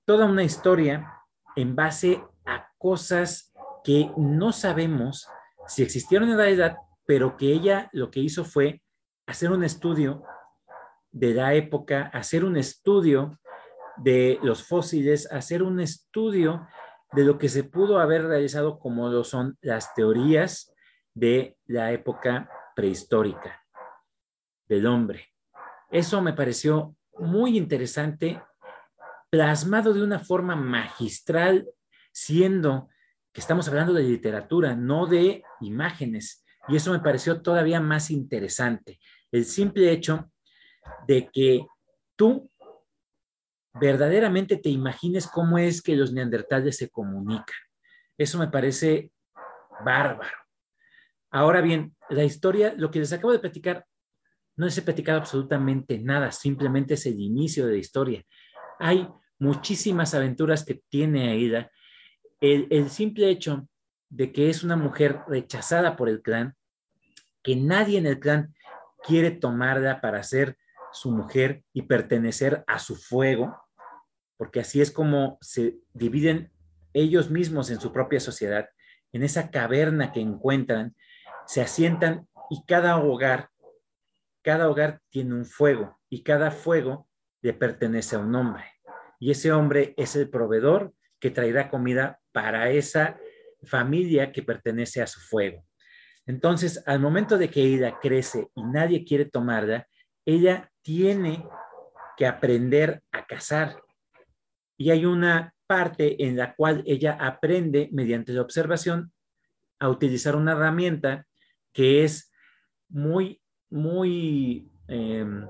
[0.06, 1.12] toda una historia
[1.54, 3.52] en base a cosas
[3.84, 5.28] que no sabemos
[5.66, 8.82] si existieron en realidad, pero que ella lo que hizo fue
[9.26, 10.22] hacer un estudio
[11.10, 13.38] de la época, hacer un estudio
[13.98, 16.66] de los fósiles, hacer un estudio
[17.12, 20.71] de lo que se pudo haber realizado como lo son las teorías
[21.14, 23.62] de la época prehistórica
[24.66, 25.28] del hombre.
[25.90, 28.42] Eso me pareció muy interesante
[29.30, 31.68] plasmado de una forma magistral,
[32.12, 32.88] siendo
[33.32, 36.44] que estamos hablando de literatura, no de imágenes.
[36.68, 39.00] Y eso me pareció todavía más interesante.
[39.30, 40.30] El simple hecho
[41.06, 41.66] de que
[42.16, 42.50] tú
[43.74, 47.56] verdaderamente te imagines cómo es que los neandertales se comunican.
[48.18, 49.12] Eso me parece
[49.84, 50.41] bárbaro.
[51.32, 53.86] Ahora bien, la historia, lo que les acabo de platicar,
[54.54, 58.22] no he platicado absolutamente nada, simplemente es el inicio de la historia.
[58.78, 61.70] Hay muchísimas aventuras que tiene Aida,
[62.40, 63.66] el, el simple hecho
[64.10, 66.54] de que es una mujer rechazada por el clan,
[67.42, 68.54] que nadie en el clan
[69.02, 70.58] quiere tomarla para ser
[70.92, 73.56] su mujer y pertenecer a su fuego,
[74.36, 76.52] porque así es como se dividen
[76.92, 78.68] ellos mismos en su propia sociedad,
[79.12, 80.94] en esa caverna que encuentran,
[81.52, 83.50] se asientan y cada hogar,
[84.42, 87.10] cada hogar tiene un fuego y cada fuego
[87.42, 88.64] le pertenece a un hombre.
[89.20, 93.18] Y ese hombre es el proveedor que traerá comida para esa
[93.64, 95.62] familia que pertenece a su fuego.
[96.24, 99.86] Entonces, al momento de que ella crece y nadie quiere tomarla,
[100.24, 101.46] ella tiene
[102.16, 103.78] que aprender a cazar.
[104.78, 109.12] Y hay una parte en la cual ella aprende mediante la observación
[109.78, 111.26] a utilizar una herramienta
[111.72, 112.32] que es
[112.88, 115.48] muy, muy em,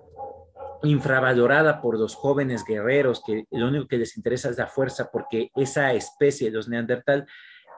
[0.83, 5.51] infravalorada por los jóvenes guerreros, que lo único que les interesa es la fuerza, porque
[5.55, 7.27] esa especie, los neandertal,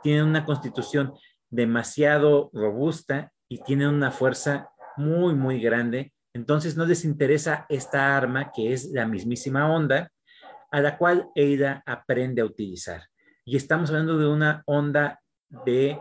[0.02, 1.14] tienen una constitución
[1.50, 6.12] demasiado robusta y tienen una fuerza muy, muy grande.
[6.35, 10.11] Entonces no les interesa esta arma que es la mismísima onda,
[10.70, 13.02] a la cual Eida aprende a utilizar.
[13.44, 15.20] Y estamos hablando de una onda
[15.64, 16.00] de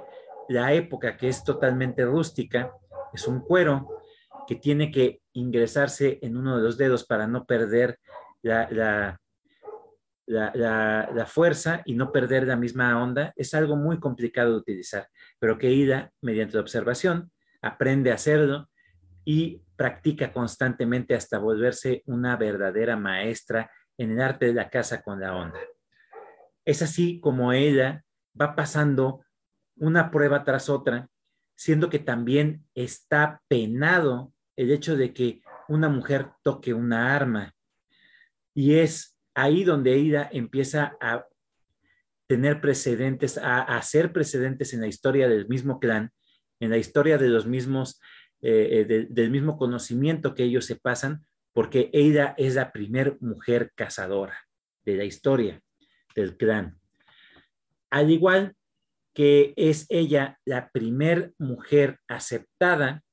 [0.49, 2.71] la época que es totalmente rústica,
[3.13, 4.01] es un cuero
[4.47, 7.99] que tiene que ingresarse en uno de los dedos para no perder
[8.41, 9.19] la, la,
[10.25, 15.07] la, fuerza y no perder la misma onda, es algo muy complicado de utilizar,
[15.39, 18.69] pero que Ida, mediante la observación, aprende a hacerlo
[19.25, 25.19] y practica constantemente hasta volverse una verdadera maestra en el arte de la casa con
[25.19, 25.59] la onda.
[26.65, 28.03] Es así como ella
[28.39, 29.23] va pasando
[29.75, 31.09] una prueba tras otra,
[31.55, 37.53] siendo que también está penado el hecho de que una mujer toque una arma.
[38.53, 41.25] Y es ahí donde ella empieza a
[42.27, 46.11] tener precedentes, a, hacer precedentes en la historia del mismo clan,
[46.59, 47.99] en la historia de los mismos,
[48.41, 53.71] eh, eh, del mismo conocimiento que ellos se pasan, porque Eida es la primer mujer
[53.75, 54.37] cazadora
[54.85, 55.61] de la historia
[56.15, 56.79] del clan.
[57.89, 58.55] Al igual
[59.13, 63.03] que es ella la primer mujer aceptada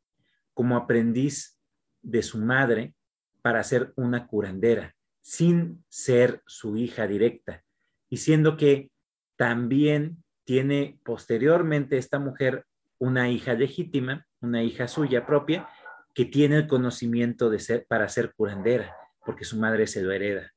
[0.54, 1.58] como aprendiz
[2.02, 2.94] de su madre
[3.42, 7.62] para ser una curandera, sin ser su hija directa,
[8.08, 8.90] y siendo que
[9.36, 12.66] también tiene posteriormente esta mujer
[12.98, 15.68] una hija legítima, una hija suya propia,
[16.14, 20.52] que tiene el conocimiento de ser, para ser curandera, porque su madre se lo hereda.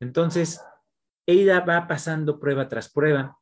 [0.00, 0.60] Entonces,
[1.26, 3.38] ella va pasando prueba tras prueba,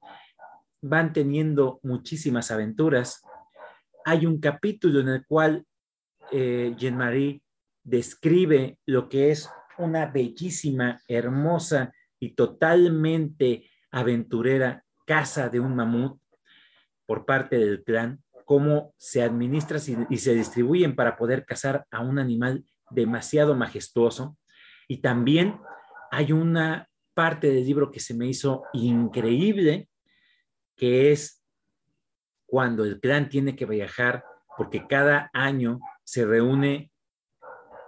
[0.83, 3.23] van teniendo muchísimas aventuras.
[4.05, 5.65] Hay un capítulo en el cual
[6.33, 7.43] eh, Jean-Marie
[7.85, 16.21] describe lo que es una bellísima, hermosa y totalmente aventurera casa de un mamut
[17.07, 22.19] por parte del clan, cómo se administra y se distribuyen para poder cazar a un
[22.19, 24.37] animal demasiado majestuoso.
[24.89, 25.61] Y también
[26.11, 29.89] hay una parte del libro que se me hizo increíble,
[30.83, 31.41] que es
[32.45, 34.25] cuando el clan tiene que viajar,
[34.59, 36.91] porque cada año se reúne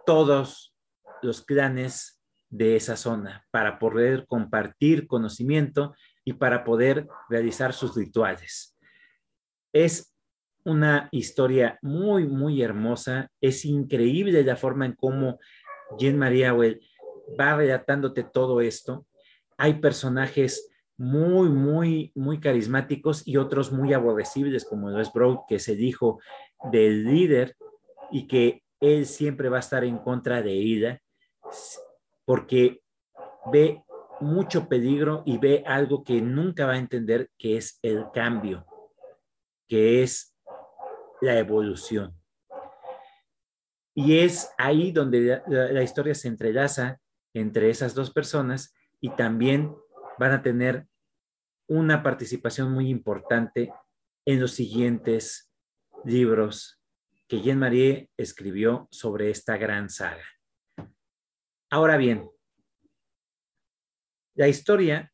[0.06, 0.76] todos
[1.20, 5.92] los clanes de esa zona para poder compartir conocimiento
[6.24, 8.78] y para poder realizar sus rituales.
[9.72, 10.14] Es
[10.64, 13.28] una historia muy, muy hermosa.
[13.40, 15.40] Es increíble la forma en cómo
[15.98, 19.04] Jean María va relatándote todo esto.
[19.58, 25.58] Hay personajes muy, muy, muy carismáticos y otros muy aborrecibles, como lo es Broad, que
[25.58, 26.20] se dijo
[26.70, 27.56] del líder
[28.10, 31.00] y que él siempre va a estar en contra de Ida,
[32.24, 32.82] porque
[33.50, 33.82] ve
[34.20, 38.66] mucho peligro y ve algo que nunca va a entender, que es el cambio,
[39.68, 40.36] que es
[41.20, 42.14] la evolución.
[43.94, 47.00] Y es ahí donde la, historia se entrelaza
[47.32, 49.74] entre esas dos personas y también
[50.18, 50.86] van a tener
[51.68, 53.72] una participación muy importante
[54.26, 55.52] en los siguientes
[56.04, 56.80] libros
[57.26, 60.24] que Jean Marie escribió sobre esta gran saga.
[61.70, 62.30] Ahora bien,
[64.34, 65.12] la historia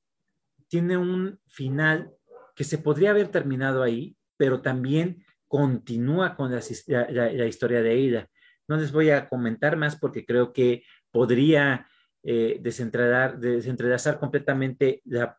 [0.69, 2.13] tiene un final
[2.55, 8.29] que se podría haber terminado ahí, pero también continúa con la, historia de Ida.
[8.69, 11.89] No les voy a comentar más porque creo que podría
[12.23, 15.39] eh, desentrelazar completamente la,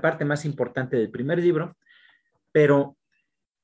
[0.00, 1.76] parte más importante del primer libro,
[2.50, 2.96] pero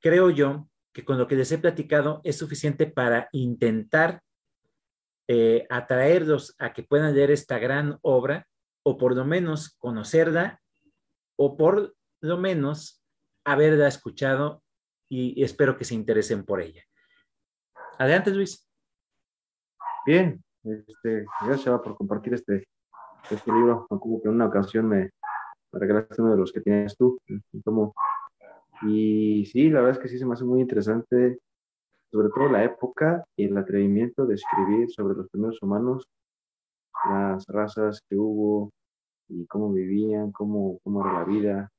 [0.01, 4.23] creo yo que con lo que les he platicado es suficiente para intentar
[5.27, 8.47] eh, atraerlos a que puedan leer esta gran obra
[8.83, 10.61] o por lo menos conocerla
[11.37, 13.03] o por lo menos
[13.45, 14.63] haberla escuchado
[15.09, 16.85] y espero que se interesen por ella.
[17.99, 18.69] Adelante, Luis.
[20.07, 22.65] Bien, este, gracias por compartir este
[23.31, 25.11] este libro, como que en una ocasión me,
[25.73, 27.19] me regalaste uno de los que tienes tú,
[27.65, 27.95] como,
[28.83, 31.39] y sí, la verdad es que sí se me hace muy interesante,
[32.11, 36.05] sobre todo la época y el atrevimiento de escribir sobre los primeros humanos,
[37.09, 38.71] las razas que hubo
[39.29, 41.71] y cómo vivían, cómo, cómo era la vida,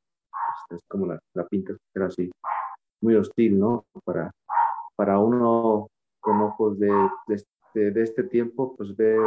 [0.70, 2.32] es como la, la pinta, era así,
[3.02, 3.86] muy hostil, ¿no?
[4.04, 4.32] Para,
[4.96, 5.88] para uno
[6.20, 6.90] con ojos de,
[7.28, 9.18] de, de, este tiempo, pues ve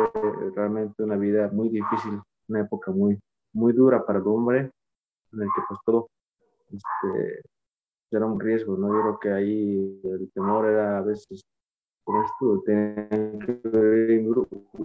[0.54, 3.18] realmente una vida muy difícil, una época muy,
[3.52, 4.70] muy dura para el hombre,
[5.32, 6.08] en el que pues todo
[6.70, 7.42] este,
[8.10, 8.88] era un riesgo, ¿no?
[8.88, 11.42] Yo creo que ahí el temor era a veces
[12.04, 14.26] por esto, tener que vivir en,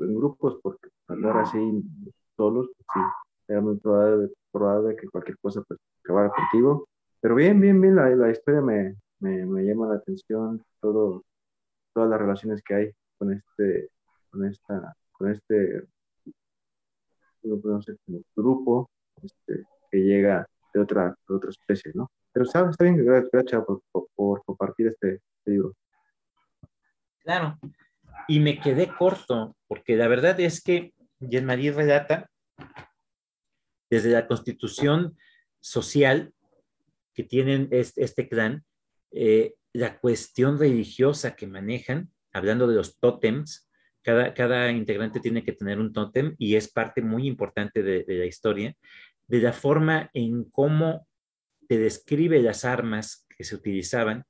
[0.01, 1.83] en, grupos, porque andar así
[2.35, 2.99] solos, pues sí,
[3.47, 6.87] era muy probable, probable que cualquier cosa pues acabara contigo.
[7.19, 11.21] Pero bien, bien, bien, la, la historia me, me, me, llama la atención, todo,
[11.93, 12.91] todas las relaciones que hay
[13.21, 13.89] con este,
[14.31, 15.83] con esta, con este,
[17.43, 17.95] no sé,
[18.35, 18.89] grupo
[19.21, 22.09] este, que llega de otra, de otra especie, ¿no?
[22.33, 25.75] Pero está, está bien, gracias por, por, por compartir este, libro.
[27.19, 27.59] Claro,
[28.27, 32.27] y me quedé corto, porque la verdad es que Jean-Marie relata
[33.91, 35.15] desde la constitución
[35.59, 36.33] social
[37.13, 38.65] que tienen este, este clan,
[39.11, 43.69] eh, la cuestión religiosa que manejan, hablando de los tótems,
[44.03, 48.25] cada, cada, integrante tiene que tener un tótem y es parte muy importante de, la
[48.25, 48.75] historia,
[49.27, 51.07] de la forma en cómo
[51.67, 54.25] te describe las armas que se utilizaban,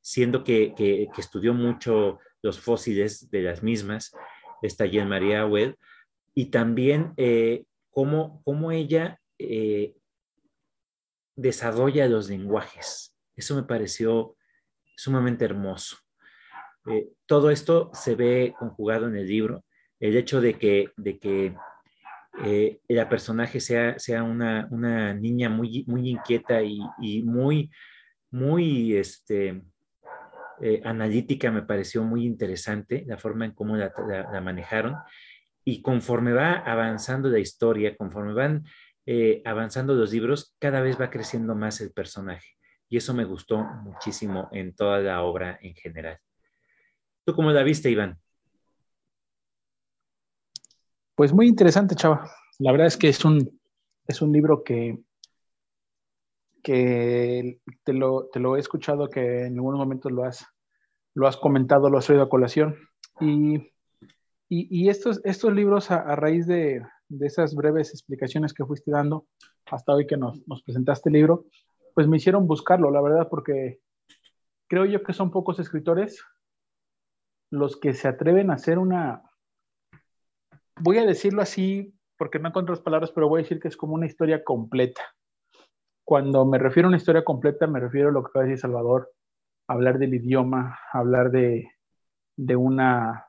[0.00, 4.12] siendo que, que, que estudió mucho los fósiles de las mismas,
[4.62, 5.76] esta Jean María Well,
[6.34, 9.94] y también eh, cómo, cómo, ella eh,
[11.36, 13.14] desarrolla los lenguajes.
[13.36, 14.36] Eso me pareció
[14.96, 15.98] sumamente hermoso.
[16.86, 19.64] Eh, todo esto se ve conjugado en el libro.
[20.00, 20.90] El hecho de que,
[22.44, 27.70] eh, la personaje sea, una, niña muy, muy inquieta y, y muy,
[28.30, 29.62] muy este,
[30.60, 33.92] eh, analítica me pareció muy interesante, la forma en cómo la,
[34.42, 34.96] manejaron.
[35.64, 38.64] Y conforme va avanzando la historia, conforme van
[39.44, 42.56] avanzando los libros, cada vez va creciendo más el personaje.
[42.88, 46.18] Y eso me gustó muchísimo en toda la obra en general.
[47.24, 48.18] ¿Tú cómo la viste, Iván?
[51.14, 52.28] Pues muy interesante, Chava.
[52.58, 53.60] La verdad es que es un,
[54.06, 54.98] es un libro que,
[56.62, 60.44] que te, lo, te lo he escuchado, que en algunos momentos lo has,
[61.14, 62.76] lo has comentado, lo has oído a colación.
[63.20, 63.70] Y,
[64.48, 69.26] y, estos, estos libros, a, a raíz de, de, esas breves explicaciones que fuiste dando
[69.66, 71.44] hasta hoy que nos, nos presentaste el libro,
[71.94, 73.80] pues me hicieron buscarlo, la verdad, porque
[74.66, 76.22] creo yo que son pocos escritores
[77.52, 79.22] los que se atreven a hacer una,
[80.80, 83.76] voy a decirlo así porque no encuentro las palabras, pero voy a decir que es
[83.76, 85.02] como una historia completa.
[86.02, 88.62] Cuando me refiero a una historia completa, me refiero a lo que acaba de decir
[88.62, 89.12] Salvador,
[89.68, 91.68] hablar del idioma, hablar de,
[92.36, 93.26] de, una,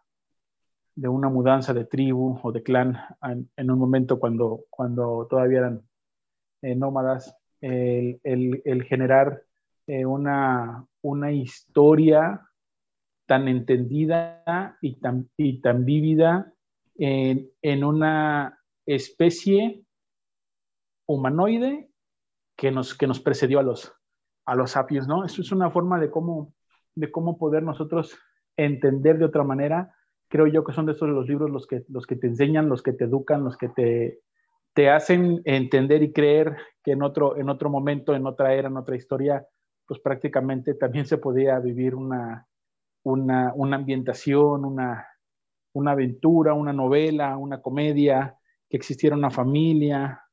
[0.95, 2.97] de una mudanza de tribu o de clan
[3.57, 5.81] en, un momento cuando, cuando todavía eran
[6.61, 9.43] eh, nómadas, el, el, el generar
[9.85, 12.47] eh, una, una historia
[13.33, 16.53] tan entendida y tan, y tan vívida
[16.93, 19.83] en, en, una especie
[21.07, 21.89] humanoide
[22.55, 23.91] que nos, que nos precedió a los,
[24.45, 24.75] a los
[25.07, 25.25] ¿no?
[25.25, 26.53] Eso es una forma de cómo,
[26.93, 28.15] de cómo poder nosotros
[28.55, 29.95] entender de otra manera.
[30.27, 32.83] Creo yo que son de esos los libros los que, los que te enseñan, los
[32.83, 34.19] que te educan, los que te,
[34.75, 38.77] te hacen entender y creer que en otro, en otro momento, en otra era, en
[38.77, 39.43] otra historia,
[39.87, 42.47] pues prácticamente también se podía vivir una,
[43.03, 45.07] una, una ambientación, una,
[45.73, 48.37] una aventura, una novela, una comedia,
[48.69, 50.23] que existiera una familia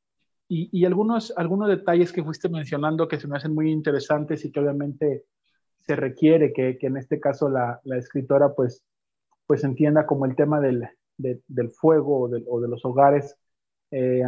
[0.52, 4.50] y, y, algunos, algunos detalles que fuiste mencionando que se me hacen muy interesantes y
[4.50, 5.24] que obviamente
[5.78, 8.84] se requiere que, que en este caso la, la, escritora pues,
[9.46, 13.38] pues entienda como el tema del, de, del fuego o de, o de, los hogares.
[13.92, 14.24] Eh,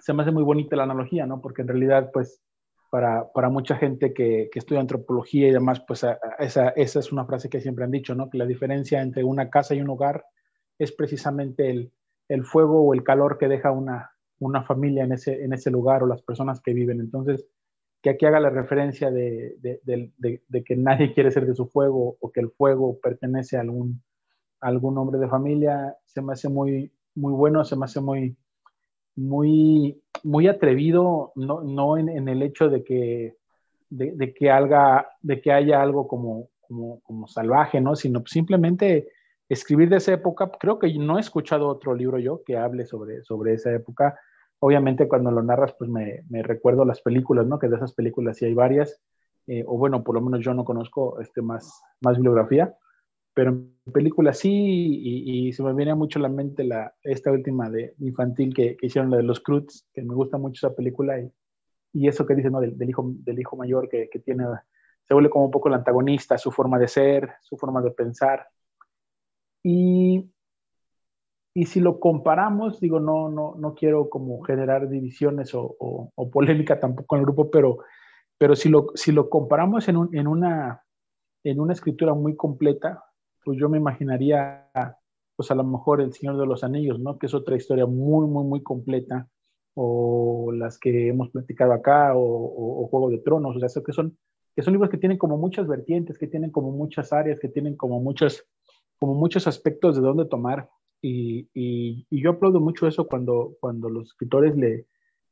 [0.00, 1.40] se me hace muy bonita la analogía, ¿no?
[1.40, 2.42] Porque en realidad pues
[2.90, 6.04] para, para mucha gente que, que, estudia antropología y demás, pues
[6.38, 8.30] esa, esa es una frase que siempre han dicho, ¿no?
[8.30, 10.24] Que la diferencia entre una casa y un hogar
[10.78, 11.92] es precisamente el,
[12.28, 16.02] el fuego o el calor que deja una, una familia en ese, en ese lugar
[16.02, 17.00] o las personas que viven.
[17.00, 17.46] Entonces,
[18.02, 21.66] que aquí haga la referencia de, de, de, de, que nadie quiere ser de su
[21.66, 24.02] fuego o que el fuego pertenece a algún,
[24.60, 28.36] a algún hombre de familia, se me hace muy, muy bueno, se me hace muy,
[29.18, 33.34] muy, muy atrevido, no, no en, el hecho de que,
[33.90, 35.08] de, que, haga,
[35.52, 37.96] haya algo como, como, como salvaje, ¿no?
[37.96, 39.08] sino simplemente
[39.48, 40.50] escribir de esa época.
[40.60, 44.18] Creo que no he escuchado otro libro yo que hable sobre, sobre esa época.
[44.60, 47.58] Obviamente cuando lo narras, pues me, me recuerdo las películas, ¿no?
[47.58, 49.00] Que de esas películas sí hay varias,
[49.48, 52.76] eh, o bueno, por lo menos yo no conozco este, más, más bibliografía,
[53.38, 57.70] pero en películas sí, y, se me viene mucho a la mente la, esta última
[57.70, 61.20] de infantil que, que hicieron, la de los Cruz, que me gusta mucho esa película,
[61.20, 61.30] y,
[61.92, 62.60] y eso que dicen, ¿no?
[62.60, 64.44] Del, del, hijo, del hijo mayor que, que tiene,
[65.06, 68.44] se vuelve como un poco el antagonista, su forma de ser, su forma de pensar.
[69.62, 70.28] Y,
[71.54, 76.80] y si lo comparamos, digo, no, no, no quiero como generar divisiones o, o, polémica
[76.80, 77.78] tampoco en el grupo, pero,
[78.36, 80.82] pero si, lo, si lo comparamos en, un, en, una,
[81.44, 83.04] en una escritura muy completa,
[83.44, 84.70] pues yo me imaginaría,
[85.36, 87.18] pues a lo mejor El Señor de los Anillos, ¿no?
[87.18, 89.28] Que es otra historia muy, muy, muy completa,
[89.74, 94.16] o las que hemos platicado acá, o, o Juego de Tronos, o sea, que son,
[94.56, 97.76] que son libros que tienen como muchas vertientes, que tienen como muchas áreas, que tienen
[97.76, 98.44] como muchos,
[98.98, 100.68] como muchos aspectos de dónde tomar.
[101.00, 104.86] Y, y, yo aplaudo mucho eso cuando, cuando los escritores le,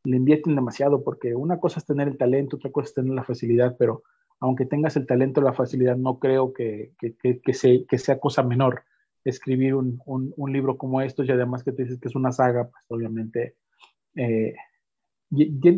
[0.05, 3.25] le invierten demasiado, porque una cosa es tener el talento, otra cosa es tener la
[3.25, 4.05] facilidad, pero
[4.41, 8.83] aunque tengas el talento la facilidad, no creo que, que, que, sea cosa menor
[9.25, 12.69] escribir un, un, libro como estos y además que te dices que es una saga,
[12.69, 13.57] pues obviamente
[14.15, 14.55] eh,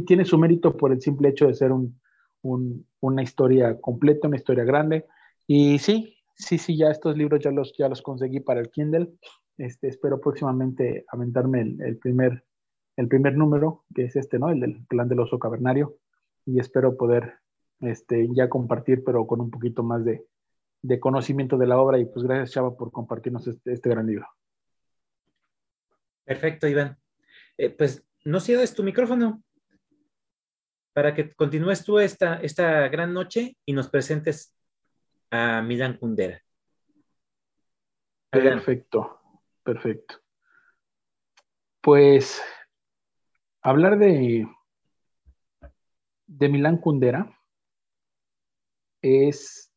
[0.07, 1.99] tiene su mérito por el simple hecho de ser un,
[2.43, 5.07] una historia completa, una historia grande.
[5.47, 9.15] Y sí, sí, sí, ya estos libros ya los, ya los conseguí para el Kindle.
[9.57, 12.45] Este, espero próximamente aventarme el, el, primer,
[12.97, 14.51] el primer número, que es este, ¿no?
[14.51, 15.97] El del plan del oso cavernario.
[16.45, 17.35] Y espero poder
[17.81, 20.27] este, ya compartir, pero con un poquito más de,
[20.83, 21.99] de conocimiento de la obra.
[21.99, 24.27] Y pues gracias, Chava, por compartirnos este, este gran libro.
[26.25, 26.99] Perfecto, Iván.
[27.57, 29.43] Eh, pues no cierres tu micrófono
[30.93, 34.55] para que continúes tú esta, esta gran noche y nos presentes
[35.31, 36.43] a Milán Kundera.
[38.31, 39.21] Perfecto,
[39.63, 40.17] perfecto.
[41.81, 42.43] Pues
[43.63, 44.47] hablar de,
[46.27, 47.38] de Milán Kundera
[49.03, 49.73] es,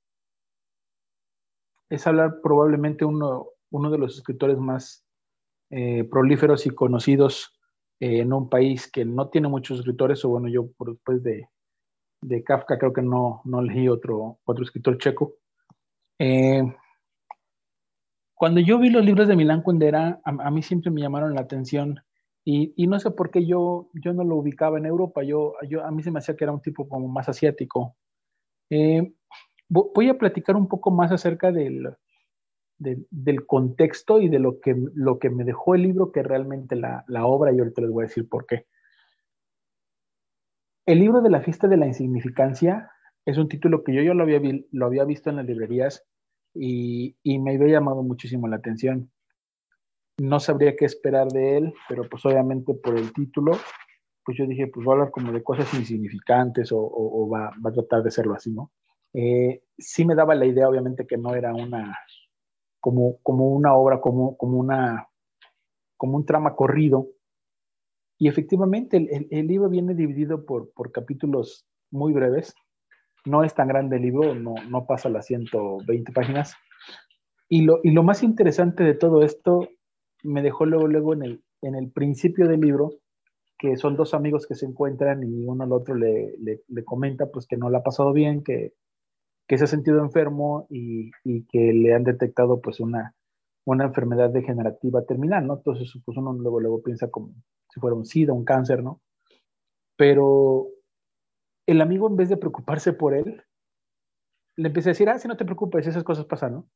[1.89, 5.05] es hablar probablemente uno, uno de los escritores más
[5.69, 7.57] eh, prolíferos y conocidos
[7.99, 11.47] eh, en un país que no tiene muchos escritores, o bueno, yo después de,
[12.21, 15.35] de Kafka creo que no, no leí otro, otro escritor checo.
[16.19, 16.63] Eh,
[18.35, 21.99] cuando yo vi los libros de Milán Kundera, a, mí siempre me llamaron la atención
[22.43, 25.85] y, y, no sé por qué yo, yo no lo ubicaba en Europa, yo, yo,
[25.85, 27.95] a mí se me hacía que era un tipo como más asiático.
[28.71, 29.13] Eh,
[29.67, 31.93] voy a platicar un poco más acerca del,
[32.79, 37.03] del contexto y de lo que, lo que me dejó el libro que realmente la,
[37.07, 38.65] la obra, y ahorita les voy a decir por qué.
[40.85, 42.89] El libro de la fiesta de la insignificancia
[43.25, 44.41] es un título que yo ya lo había,
[44.71, 46.05] lo había visto en las librerías
[46.53, 49.11] y, y, me había llamado muchísimo la atención.
[50.17, 53.51] No sabría qué esperar de él, pero pues obviamente por el título,
[54.23, 57.69] pues yo dije, pues va a hablar como de cosas insignificantes o, o, va, va,
[57.69, 58.71] a tratar de serlo así, ¿no?
[59.13, 61.97] Eh, sí me daba la idea, obviamente, que no era una,
[62.79, 65.07] como, como una obra, como, como, una,
[65.97, 67.07] como un trama corrido.
[68.17, 72.53] Y efectivamente, el, el, libro viene dividido por, por, capítulos muy breves.
[73.25, 76.55] No es tan grande el libro, no, no pasa las 120 páginas.
[77.49, 79.67] Y lo, y lo más interesante de todo esto
[80.23, 82.91] me dejó luego, luego en el, en el principio del libro,
[83.61, 87.45] que son dos amigos que se encuentran y uno al otro le, le, comenta pues
[87.45, 88.73] que no le ha pasado bien, que,
[89.47, 93.13] que se ha sentido enfermo y, y que le han detectado pues una,
[93.63, 95.57] una enfermedad degenerativa terminal, ¿no?
[95.57, 97.35] Entonces, pues uno luego, luego piensa como
[97.69, 98.99] si fuera un SIDA, un cáncer, ¿no?
[99.95, 100.69] Pero
[101.67, 103.43] el amigo, en vez de preocuparse por él,
[104.57, 106.67] le empieza a decir, ah, si no te preocupes, esas cosas pasan, ¿no?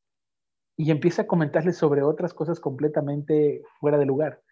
[0.78, 4.44] Y empieza a comentarle sobre otras cosas completamente fuera de lugar,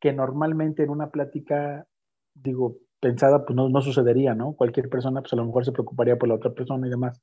[0.00, 1.86] que normalmente en una plática,
[2.34, 4.54] digo, pensada, pues no, no sucedería, ¿no?
[4.54, 7.22] Cualquier persona, pues a lo mejor se preocuparía por la otra persona y demás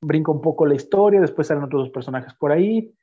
[0.00, 2.94] brinca un poco la historia, después salen otros dos personajes por ahí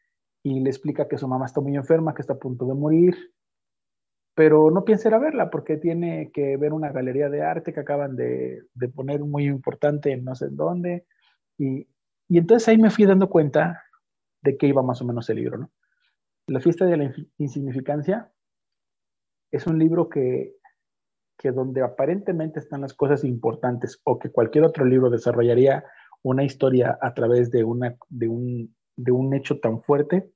[0.44, 3.16] y le explica que su mamá está muy enferma, que está a punto de morir,
[4.36, 7.80] pero no piensa ir a verla porque tiene que ver una galería de arte que
[7.80, 11.06] acaban de, de poner muy importante en no sé dónde.
[11.58, 11.88] Y,
[12.30, 13.82] y, entonces ahí me fui dando cuenta
[14.42, 15.58] de qué iba más o menos el libro.
[15.58, 15.72] ¿no?
[16.48, 18.32] La fiesta de la insignificancia
[19.52, 20.56] es un libro que,
[21.38, 25.84] que donde aparentemente están las cosas importantes o que cualquier otro libro desarrollaría
[26.24, 30.32] una historia a través de, una, de, un, de un hecho tan fuerte,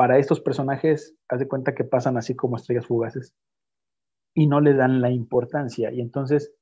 [0.00, 3.34] para estos personajes, haz de cuenta que pasan así como estrellas fugaces
[4.34, 5.92] y no le dan la importancia.
[5.92, 6.54] Y entonces,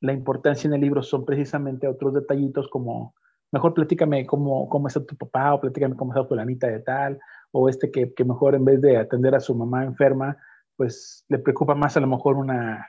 [0.00, 3.14] la importancia en el libro son precisamente otros detallitos como,
[3.52, 7.20] mejor platícame cómo, cómo está tu papá o platícame cómo está tu lanita de tal,
[7.52, 10.36] o este que, que mejor en vez de atender a su mamá enferma,
[10.76, 12.86] pues le preocupa más a lo mejor una,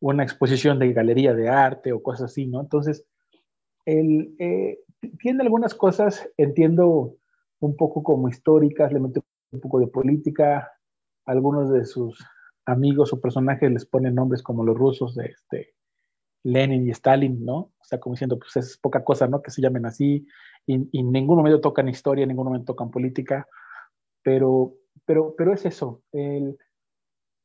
[0.00, 2.60] una exposición de galería de arte o cosas así, ¿no?
[2.60, 3.04] Entonces,
[3.84, 4.80] él eh,
[5.18, 7.16] tiene algunas cosas, entiendo
[7.60, 9.20] un poco como históricas, le mete
[9.52, 10.70] un poco de política,
[11.24, 12.24] algunos de sus
[12.64, 15.74] amigos o personajes les ponen nombres como los rusos de este,
[16.42, 17.56] Lenin y Stalin, ¿no?
[17.56, 19.42] O sea, como diciendo, pues es poca cosa, ¿no?
[19.42, 20.26] Que se llamen así,
[20.66, 23.48] y, en ningún momento tocan historia, en ningún momento tocan política,
[24.26, 24.74] pero,
[25.04, 26.02] pero, pero es eso.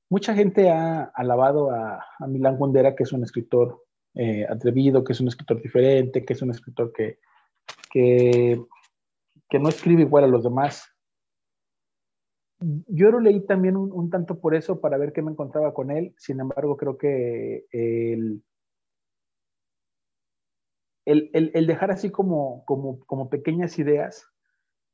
[0.10, 5.22] Mucha gente ha alabado a, Milán Kundera, que es un escritor eh, atrevido, que es
[5.22, 7.20] un escritor diferente, que es un escritor que,
[7.92, 8.60] que,
[9.60, 10.92] no escribe igual a los demás.
[12.88, 15.92] Yo lo leí también un, un, tanto por eso, para ver qué me encontraba con
[15.92, 16.16] él.
[16.18, 18.44] Sin embargo, creo que el,
[21.06, 24.28] el, el, dejar así como, como, como, pequeñas ideas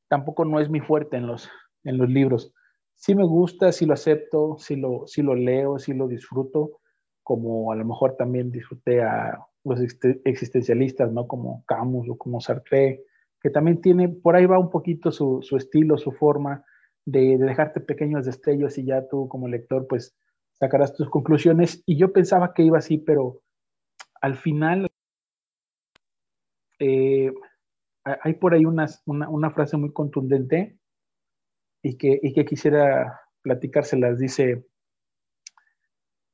[0.10, 1.50] tampoco no es mi fuerte en los,
[1.88, 2.54] en los libros.
[2.96, 6.80] Sí me gusta, sí lo acepto, sí lo, sí lo leo, sí lo disfruto,
[7.24, 9.80] como a lo mejor también disfruté a los
[10.26, 11.28] existencialistas, ¿no?
[11.28, 13.04] Como Camus o como Sartre,
[13.42, 16.66] que también tiene, por ahí va un poquito su, su estilo, su forma
[17.06, 20.16] de, de, dejarte pequeños destellos y ya tú como lector pues
[20.54, 21.84] sacarás tus conclusiones.
[21.86, 23.42] Y yo pensaba que iba así, pero
[24.22, 24.90] al final
[26.80, 27.32] eh,
[28.04, 30.78] hay por ahí una, una, frase muy contundente
[31.90, 34.20] y que, quisiera platicárselas.
[34.20, 34.66] Dice,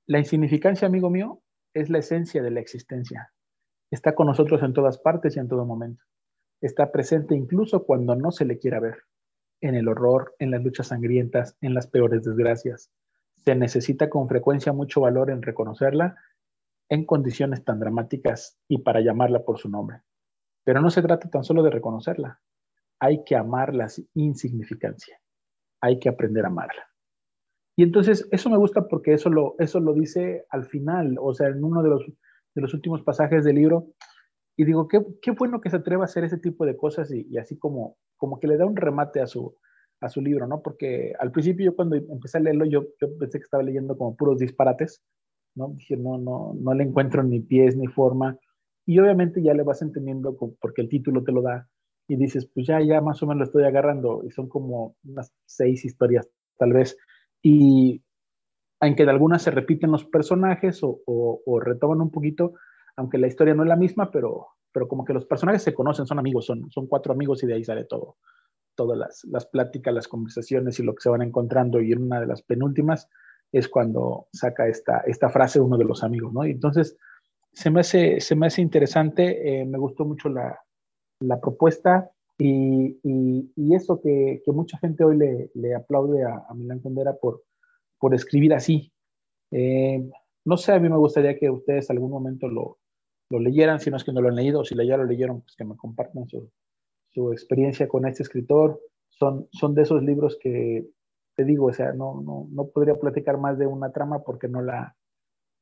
[0.05, 1.41] la insignificancia, amigo mío,
[1.73, 3.31] es la esencia de la existencia.
[3.91, 6.03] Está con nosotros en todas partes y en todo momento.
[6.61, 9.03] Está presente incluso cuando no se le quiera ver.
[9.61, 12.91] En el horror, en las luchas sangrientas, en las peores desgracias.
[13.45, 16.15] Se necesita con frecuencia mucho valor en reconocerla
[16.89, 20.01] en condiciones tan dramáticas y para llamarla por su nombre.
[20.63, 22.39] Pero no se trata tan solo de reconocerla.
[22.99, 25.19] Hay que amar la insignificancia.
[25.83, 26.81] Hay que aprender a amarla.
[27.75, 31.49] Y entonces eso me gusta porque eso lo, eso lo dice al final, o sea,
[31.49, 32.05] en uno de los,
[32.55, 33.87] de los últimos pasajes del libro.
[34.55, 37.37] Y digo, qué, qué bueno que se atreva a hacer ese tipo de cosas y,
[37.37, 39.57] así como, como que le da un remate a su,
[39.99, 40.61] a su libro, ¿no?
[40.61, 44.15] Porque al principio yo cuando empecé a leerlo, yo, yo pensé que estaba leyendo como
[44.15, 45.03] puros disparates,
[45.55, 45.73] ¿no?
[45.75, 48.37] Dije, no, no, no le encuentro ni pies ni forma.
[48.85, 51.67] Y obviamente ya le vas entendiendo porque el título te lo da
[52.07, 55.31] y dices, pues ya, ya más o menos lo estoy agarrando y son como unas
[55.45, 56.27] seis historias
[56.57, 56.97] tal vez.
[57.41, 58.03] Y
[58.79, 62.53] aunque de algunas se repiten los personajes o, o, retoman un poquito,
[62.97, 66.05] aunque la historia no es la misma, pero, pero como que los personajes se conocen,
[66.05, 68.17] son amigos, son, son cuatro amigos y de ahí sale todo.
[68.75, 71.79] Todas las, las pláticas, las conversaciones y lo que se van encontrando.
[71.81, 73.07] Y en una de las penúltimas
[73.51, 76.45] es cuando saca esta, esta frase uno de los amigos, ¿no?
[76.45, 76.97] Y entonces
[77.53, 80.59] se me hace, se me hace interesante, eh, me gustó mucho la,
[81.23, 86.53] la propuesta y, y, eso que, que, mucha gente hoy le, le aplaude a, a,
[86.53, 87.43] Milán Condera por,
[87.99, 88.91] por escribir así.
[89.51, 90.03] Eh,
[90.45, 92.79] no sé, a mí me gustaría que ustedes algún momento lo,
[93.29, 95.41] lo leyeran, si no es que no lo han leído, o si ya lo leyeron,
[95.41, 96.51] pues que me compartan su,
[97.11, 98.81] su experiencia con este escritor.
[99.09, 100.87] Son, son de esos libros que,
[101.35, 104.61] te digo, o sea, no, no, no podría platicar más de una trama porque no
[104.61, 104.95] la,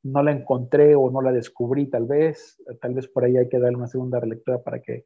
[0.04, 3.60] no la encontré o no la descubrí tal vez, tal vez por ahí hay que
[3.60, 5.06] darle una segunda relectura para que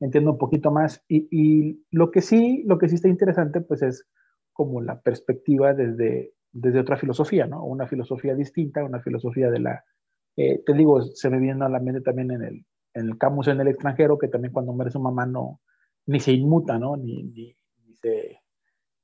[0.00, 1.02] entienda un poquito más.
[1.08, 4.06] Y, y, lo que sí, lo que sí está interesante, pues es
[4.52, 7.64] como la perspectiva desde, desde otra filosofía, ¿no?
[7.64, 9.84] Una filosofía distinta, una filosofía de la,
[10.36, 13.48] eh, te digo, se me viene a la mente también en el, en el camus
[13.48, 15.60] en el extranjero, que también cuando muere su mamá no,
[16.06, 16.96] ni se inmuta, ¿no?
[16.96, 18.40] Ni, ni, ni, se,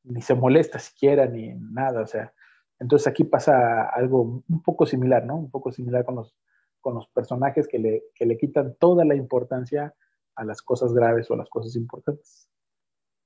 [0.04, 2.32] ni se molesta siquiera, ni nada, o sea,
[2.78, 5.36] entonces aquí pasa algo un poco similar, ¿no?
[5.36, 6.34] Un poco similar con los,
[6.80, 9.94] con los personajes que le, que le quitan toda la importancia
[10.36, 12.48] a las cosas graves o a las cosas importantes.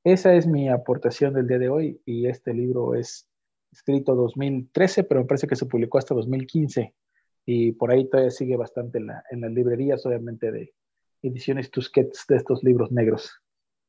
[0.04, 3.28] Esa es mi aportación del día de hoy y este libro es
[3.72, 6.94] escrito 2013, pero me parece que se publicó hasta 2015
[7.44, 10.74] y por ahí todavía sigue bastante en, la, en las librerías, obviamente, de
[11.22, 13.30] ediciones Tusquets de estos libros negros.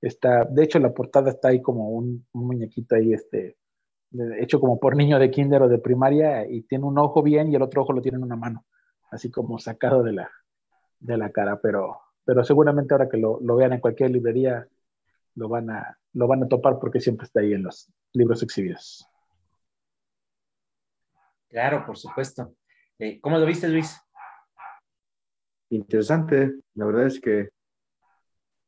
[0.02, 3.58] Está, de hecho, la portada está ahí como un, un muñequito ahí, este,
[4.40, 7.56] hecho como por niño de kinder o de primaria y tiene un ojo bien y
[7.56, 8.66] el otro ojo lo tiene en una mano,
[9.12, 10.32] así como sacado de la,
[11.00, 14.68] de la cara, pero, pero seguramente ahora que lo, lo vean en cualquier librería
[15.36, 19.08] lo van, a, lo van a topar porque siempre está ahí en los libros exhibidos.
[21.48, 22.54] Claro, por supuesto.
[23.00, 23.98] Eh, ¿Cómo lo viste, Luis?
[25.70, 26.54] Interesante.
[26.74, 27.48] La verdad es que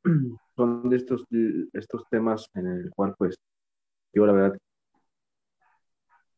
[0.55, 1.25] son de estos,
[1.73, 3.35] estos temas en el cual, pues,
[4.13, 4.57] yo la verdad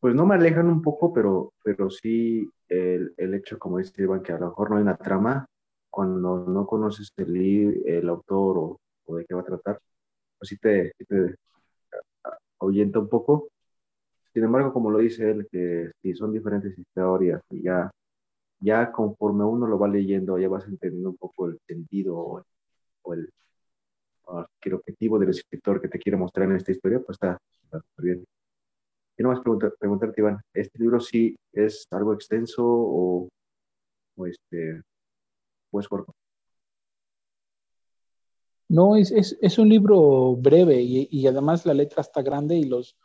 [0.00, 4.24] pues no me alejan un poco, pero, pero sí el, el hecho, como dice Iván,
[4.24, 5.46] que a lo mejor no hay una trama,
[5.92, 9.78] cuando no conoces el, el autor o, de qué va a tratar,
[10.38, 11.36] pues sí te, te
[12.60, 13.50] ahuyenta un poco.
[14.32, 17.90] Sin embargo, como lo dice él, que si son diferentes historias ya,
[18.60, 22.44] ya conforme uno lo va leyendo, ya vas entendiendo un poco el sentido o,
[23.12, 23.28] el,
[24.62, 28.24] el, objetivo del escritor que te quiere mostrar en esta historia, pues está, está bien.
[29.16, 33.28] Quiero más preguntar, preguntarte, Iván, ¿este libro sí es algo extenso o,
[34.16, 34.80] o este,
[35.72, 36.14] o es corto?
[38.68, 42.64] No, es, es, es un libro breve y, y, además la letra está grande y
[42.64, 42.96] los,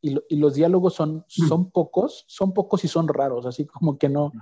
[0.00, 4.08] y, y, los diálogos son, son pocos, son pocos y son raros, así como que
[4.08, 4.32] no,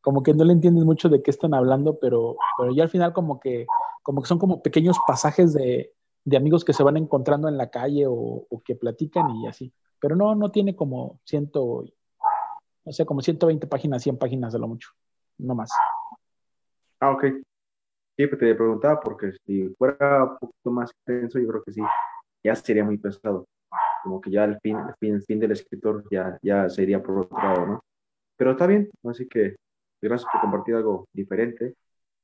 [0.00, 3.12] como que no le entiendes mucho de qué están hablando, pero, pero ya al final
[3.12, 3.66] como que,
[4.02, 5.94] como que son como pequeños pasajes de,
[6.24, 9.72] de amigos que se van encontrando en la calle o, o, que platican y así.
[10.00, 11.84] Pero no, no tiene como ciento,
[12.84, 14.90] o sea, como 120 páginas, 100 páginas de lo mucho,
[15.38, 15.70] no más.
[17.00, 17.24] Ah, ok.
[18.16, 21.80] Sí, pues te preguntaba porque si fuera un poquito más extenso, yo creo que sí,
[22.44, 23.46] ya sería muy pesado.
[24.02, 27.18] Como que ya el fin, el fin, el fin del escritor ya, ya sería por
[27.20, 27.84] otro lado, ¿no?
[28.36, 29.56] Pero está bien, así que
[30.02, 31.74] gracias por compartir algo diferente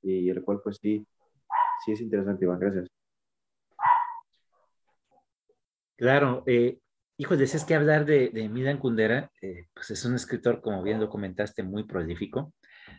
[0.02, 1.06] y el cual pues sí,
[1.84, 2.88] sí es interesante, Iván, gracias.
[5.96, 6.78] Claro, eh,
[7.16, 11.00] híjoles, es que hablar de, de Milan Kundera, eh, pues es un escritor, como bien
[11.00, 12.52] lo comentaste, muy prolífico.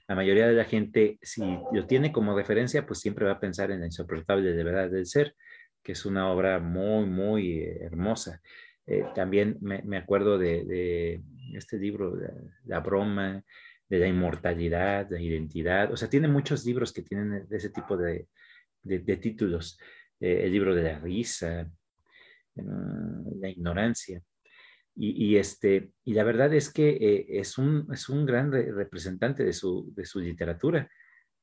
[0.07, 1.41] La mayoría de la gente, si
[1.73, 5.05] lo tiene como referencia, pues siempre va a pensar en La insoportable de verdad del
[5.05, 5.35] ser,
[5.83, 8.41] que es una obra muy, muy eh, hermosa.
[8.85, 11.21] Eh, también me, me acuerdo de,
[11.53, 12.17] este libro,
[12.65, 13.43] la, broma,
[13.89, 15.91] de la inmortalidad, la identidad.
[15.91, 18.27] O sea, tiene muchos libros que tienen ese tipo de,
[18.83, 19.77] de títulos.
[20.19, 21.69] Eh, el libro de la risa,
[22.55, 24.21] uh, la ignorancia.
[24.99, 29.43] Y, este, y la verdad es que eh, es, un, es un gran re representante
[29.43, 30.89] de su, de su literatura,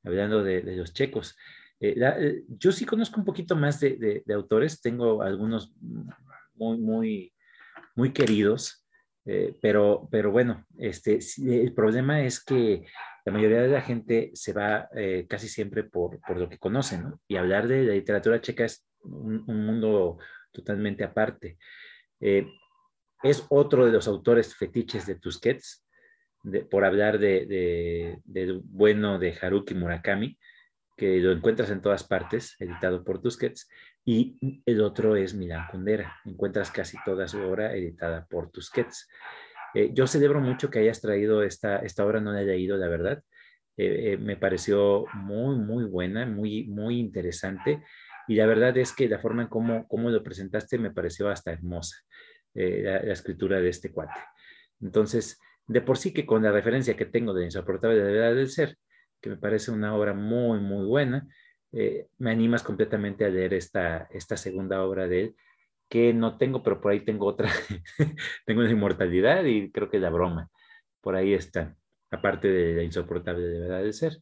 [0.02, 1.36] hablando de, los checos.
[1.78, 5.72] Eh, eh, yo sí conozco un poquito más de, de, autores, tengo algunos
[6.54, 7.32] muy, muy,
[7.94, 8.84] muy queridos,
[9.62, 12.84] pero, pero bueno, este, el problema es que
[13.24, 14.88] la mayoría de la gente se va
[15.28, 17.20] casi siempre por, por, lo que conoce, ¿no?
[17.28, 20.18] Y hablar de la literatura checa es un, un mundo
[20.52, 21.56] totalmente aparte.
[23.24, 25.84] Es otro de los autores fetiches de Tusquets,
[26.70, 28.18] por hablar de,
[28.64, 30.38] bueno de Haruki Murakami,
[30.96, 33.68] que lo encuentras en todas partes, editado por Tusquets,
[34.04, 39.08] y el otro es Milan Kundera, encuentras casi toda su obra editada por Tusquets.
[39.74, 42.88] Eh, yo celebro mucho que hayas traído esta, esta obra, no la he leído, la
[42.88, 43.22] verdad.
[43.76, 47.82] Eh, eh, me pareció muy, muy buena, muy, muy interesante
[48.28, 51.52] y la verdad es que la forma en cómo, cómo lo presentaste me pareció hasta
[51.52, 51.96] hermosa,
[52.54, 54.20] eh, la, la, escritura de este cuate.
[54.80, 58.50] Entonces, de por sí que con la referencia que tengo de Insoportable de verdad del
[58.50, 58.76] ser,
[59.20, 61.26] que me parece una obra muy, muy buena,
[61.72, 65.36] eh, me animas completamente a leer esta, esta segunda obra de él,
[65.88, 67.50] que no tengo, pero por ahí tengo otra,
[68.46, 70.50] tengo la inmortalidad y creo que la broma,
[71.00, 71.74] por ahí está,
[72.10, 74.18] aparte de la insoportable de verdad del ser.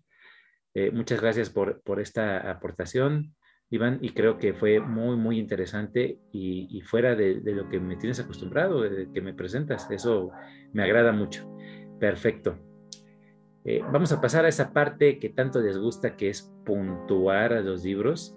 [0.75, 3.35] Eh, muchas gracias por, por esta aportación.
[3.73, 7.97] Iván, y creo que fue muy, muy interesante y, fuera de, de, lo que me
[7.97, 9.91] tienes acostumbrado, de que me presentas.
[9.91, 10.31] Eso
[10.75, 11.51] me agrada mucho.
[11.99, 12.59] Perfecto.
[13.65, 17.63] Eh, vamos a pasar a esa parte que tanto les gusta, que es puntuar a
[17.63, 18.37] los libros.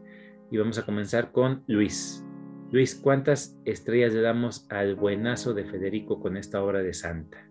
[0.51, 2.25] Y vamos a comenzar con Luis.
[2.71, 7.45] Luis, ¿cuántas estrellas le damos al buenazo de Federico con esta obra de Santa?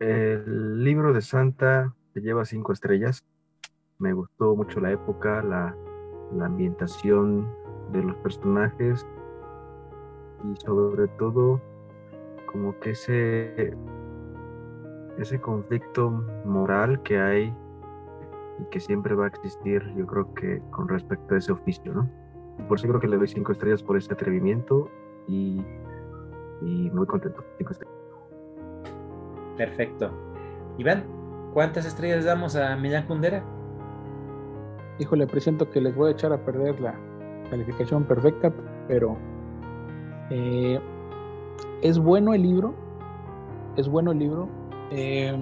[0.00, 3.26] El libro de Santa te lleva cinco estrellas
[4.02, 5.74] me gustó mucho la época, la,
[6.34, 7.48] la ambientación
[7.92, 9.06] de los personajes
[10.44, 11.60] y sobre todo
[12.46, 13.76] como que ese
[15.18, 16.10] ese conflicto
[16.44, 17.54] moral que hay
[18.58, 22.10] y que siempre va a existir, yo creo que con respecto a ese oficio, ¿no?
[22.66, 24.90] Por eso creo que le doy cinco estrellas por este atrevimiento
[25.28, 25.62] y,
[26.60, 27.44] y muy contento.
[27.58, 27.96] Cinco estrellas.
[29.56, 30.10] Perfecto.
[30.78, 31.04] Iván,
[31.52, 33.44] ¿cuántas estrellas damos a Millán Kundera?
[35.02, 36.94] Híjole, presento que les voy a echar a perder la
[37.50, 38.52] calificación perfecta,
[38.88, 39.16] pero
[40.30, 40.80] eh,
[41.82, 42.74] es bueno el libro,
[43.76, 44.48] es bueno el libro.
[44.90, 45.36] Eh,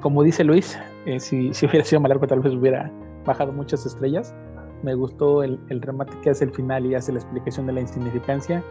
[0.00, 2.90] como dice Luis, eh, si, hubiera sido más largo tal vez hubiera
[3.24, 4.34] bajado muchas estrellas.
[4.82, 7.80] Me gustó el, el, remate que hace el final y hace la explicación de la
[7.80, 8.64] insignificancia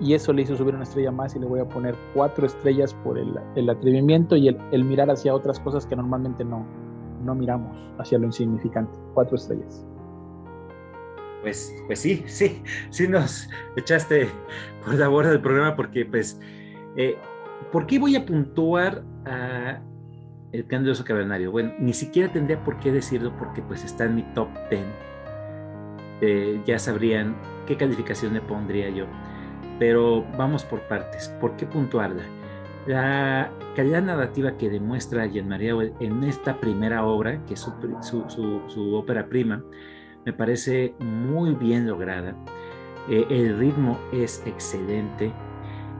[0.00, 2.94] y eso le hizo subir una estrella más y le voy a poner cuatro estrellas
[3.04, 6.64] por el, el atrevimiento y el, el mirar hacia otras cosas que normalmente no,
[7.22, 8.98] no miramos hacia lo insignificante.
[9.14, 9.84] Cuatro estrellas.
[11.42, 14.28] Pues, pues sí, sí, sí nos echaste
[14.84, 16.40] por la borda del programa porque pues,
[16.96, 17.16] eh,
[17.70, 19.80] ¿por qué voy a puntuar a,
[20.50, 21.50] El clan del oso cavernario.
[21.50, 24.82] Bueno, ni siquiera tendría por qué decirlo porque pues está en mi top 10.
[26.20, 29.06] Eh, ya sabrían qué calificación le pondría yo.
[29.78, 31.28] Pero vamos por partes.
[31.40, 32.22] ¿Por qué puntuarla?
[32.88, 37.70] La calidad narrativa que demuestra Jean-Marie en esta primera obra, que es
[38.00, 39.62] su, ópera prima,
[40.24, 42.34] me parece muy bien lograda.
[43.10, 45.30] Eh, el ritmo es excelente.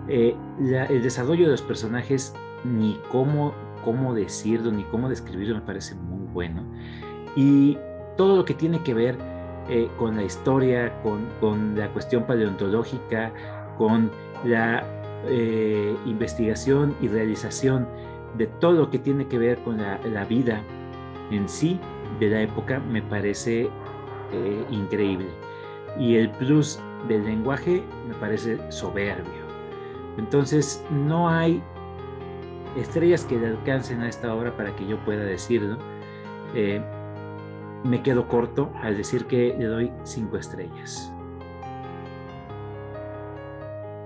[0.09, 0.35] Eh,
[0.89, 2.35] el desarrollo de los personajes,
[2.65, 3.53] ni cómo,
[3.85, 6.65] cómo decirlo, ni cómo describirlo, me parece muy bueno.
[7.37, 7.77] Y
[8.17, 9.19] todo lo que tiene que ver
[9.69, 13.31] eh, con la historia, con, con la cuestión paleontológica,
[13.77, 14.11] con
[14.43, 17.89] la eh, investigación y realización
[18.37, 20.63] de todo lo que tiene que ver con la, vida
[21.31, 21.81] en sí
[22.21, 23.69] de la época me parece
[24.33, 25.29] eh, increíble.
[25.99, 29.49] Y el plus del lenguaje me parece soberbio.
[30.19, 31.63] Entonces no hay
[32.77, 35.79] estrellas que le alcancen a esta obra para que yo pueda decirlo.
[36.55, 36.81] Eh,
[37.85, 41.13] me quedo corto al decir que le doy cinco estrellas.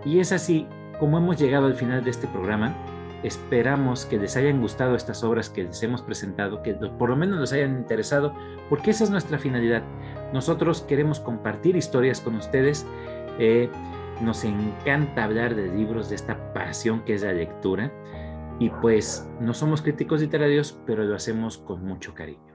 [0.05, 0.67] Y es así
[1.03, 2.77] como hemos llegado al final de este programa,
[3.25, 7.41] esperamos que les hayan gustado estas obras que les hemos presentado, que por lo menos
[7.41, 8.33] les hayan interesado,
[8.69, 9.83] porque esa es nuestra finalidad.
[10.33, 12.87] Nosotros queremos compartir historias con ustedes.
[13.41, 13.69] Eh,
[14.21, 17.93] nos encanta hablar de libros, de esta pasión que es la lectura.
[18.61, 22.55] Y pues no somos críticos literarios, pero lo hacemos con mucho cariño.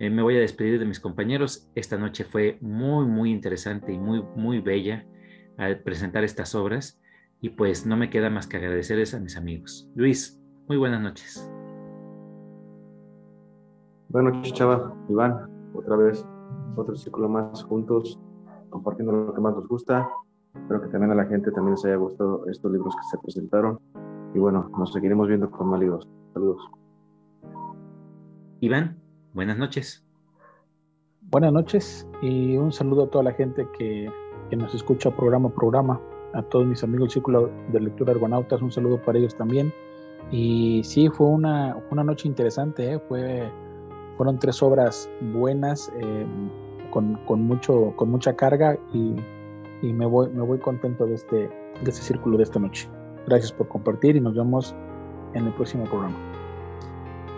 [0.00, 1.70] Eh, me voy a despedir de mis compañeros.
[1.76, 5.06] Esta noche fue muy, muy interesante y muy, muy bella
[5.56, 7.00] al presentar estas obras.
[7.40, 9.88] Y pues no me queda más que agradecerles a mis amigos.
[9.94, 11.48] Luis, muy buenas noches.
[14.08, 14.92] Buenas noches, Chava.
[15.08, 16.26] Iván, otra vez,
[16.74, 18.18] otro círculo más juntos,
[18.70, 20.10] compartiendo lo que más nos gusta.
[20.52, 23.78] Espero que también a la gente también les haya gustado estos libros que se presentaron.
[24.34, 26.08] Y bueno, nos seguiremos viendo con más libros.
[26.34, 26.68] Saludos.
[28.58, 28.98] Iván,
[29.32, 30.04] buenas noches.
[31.20, 34.10] Buenas noches y un saludo a toda la gente que,
[34.50, 36.00] que nos escucha programa a programa
[36.32, 39.72] a todos mis amigos del Círculo de Lectura Argonautas, un saludo para ellos también.
[40.30, 42.98] Y sí, fue una, una noche interesante, ¿eh?
[43.08, 43.50] fue,
[44.16, 46.26] fueron tres obras buenas, eh,
[46.90, 49.14] con, con, mucho, con mucha carga y,
[49.82, 52.88] y, me, voy, me voy contento de este, de este círculo de esta noche.
[53.26, 54.74] Gracias por compartir y nos vemos
[55.34, 56.16] en el próximo programa.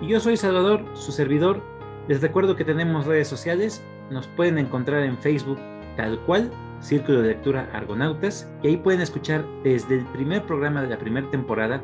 [0.01, 1.61] Y yo soy Salvador, su servidor.
[2.09, 5.59] Les recuerdo que tenemos redes sociales, nos pueden encontrar en Facebook
[5.97, 6.51] tal cual
[6.81, 11.31] Círculo de Lectura Argonautas, y ahí pueden escuchar desde el primer programa de la primera
[11.31, 11.83] temporada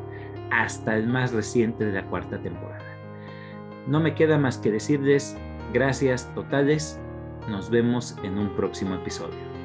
[0.51, 2.83] hasta el más reciente de la cuarta temporada.
[3.87, 5.37] No me queda más que decirles
[5.73, 6.99] gracias totales,
[7.49, 9.56] nos vemos en un próximo episodio.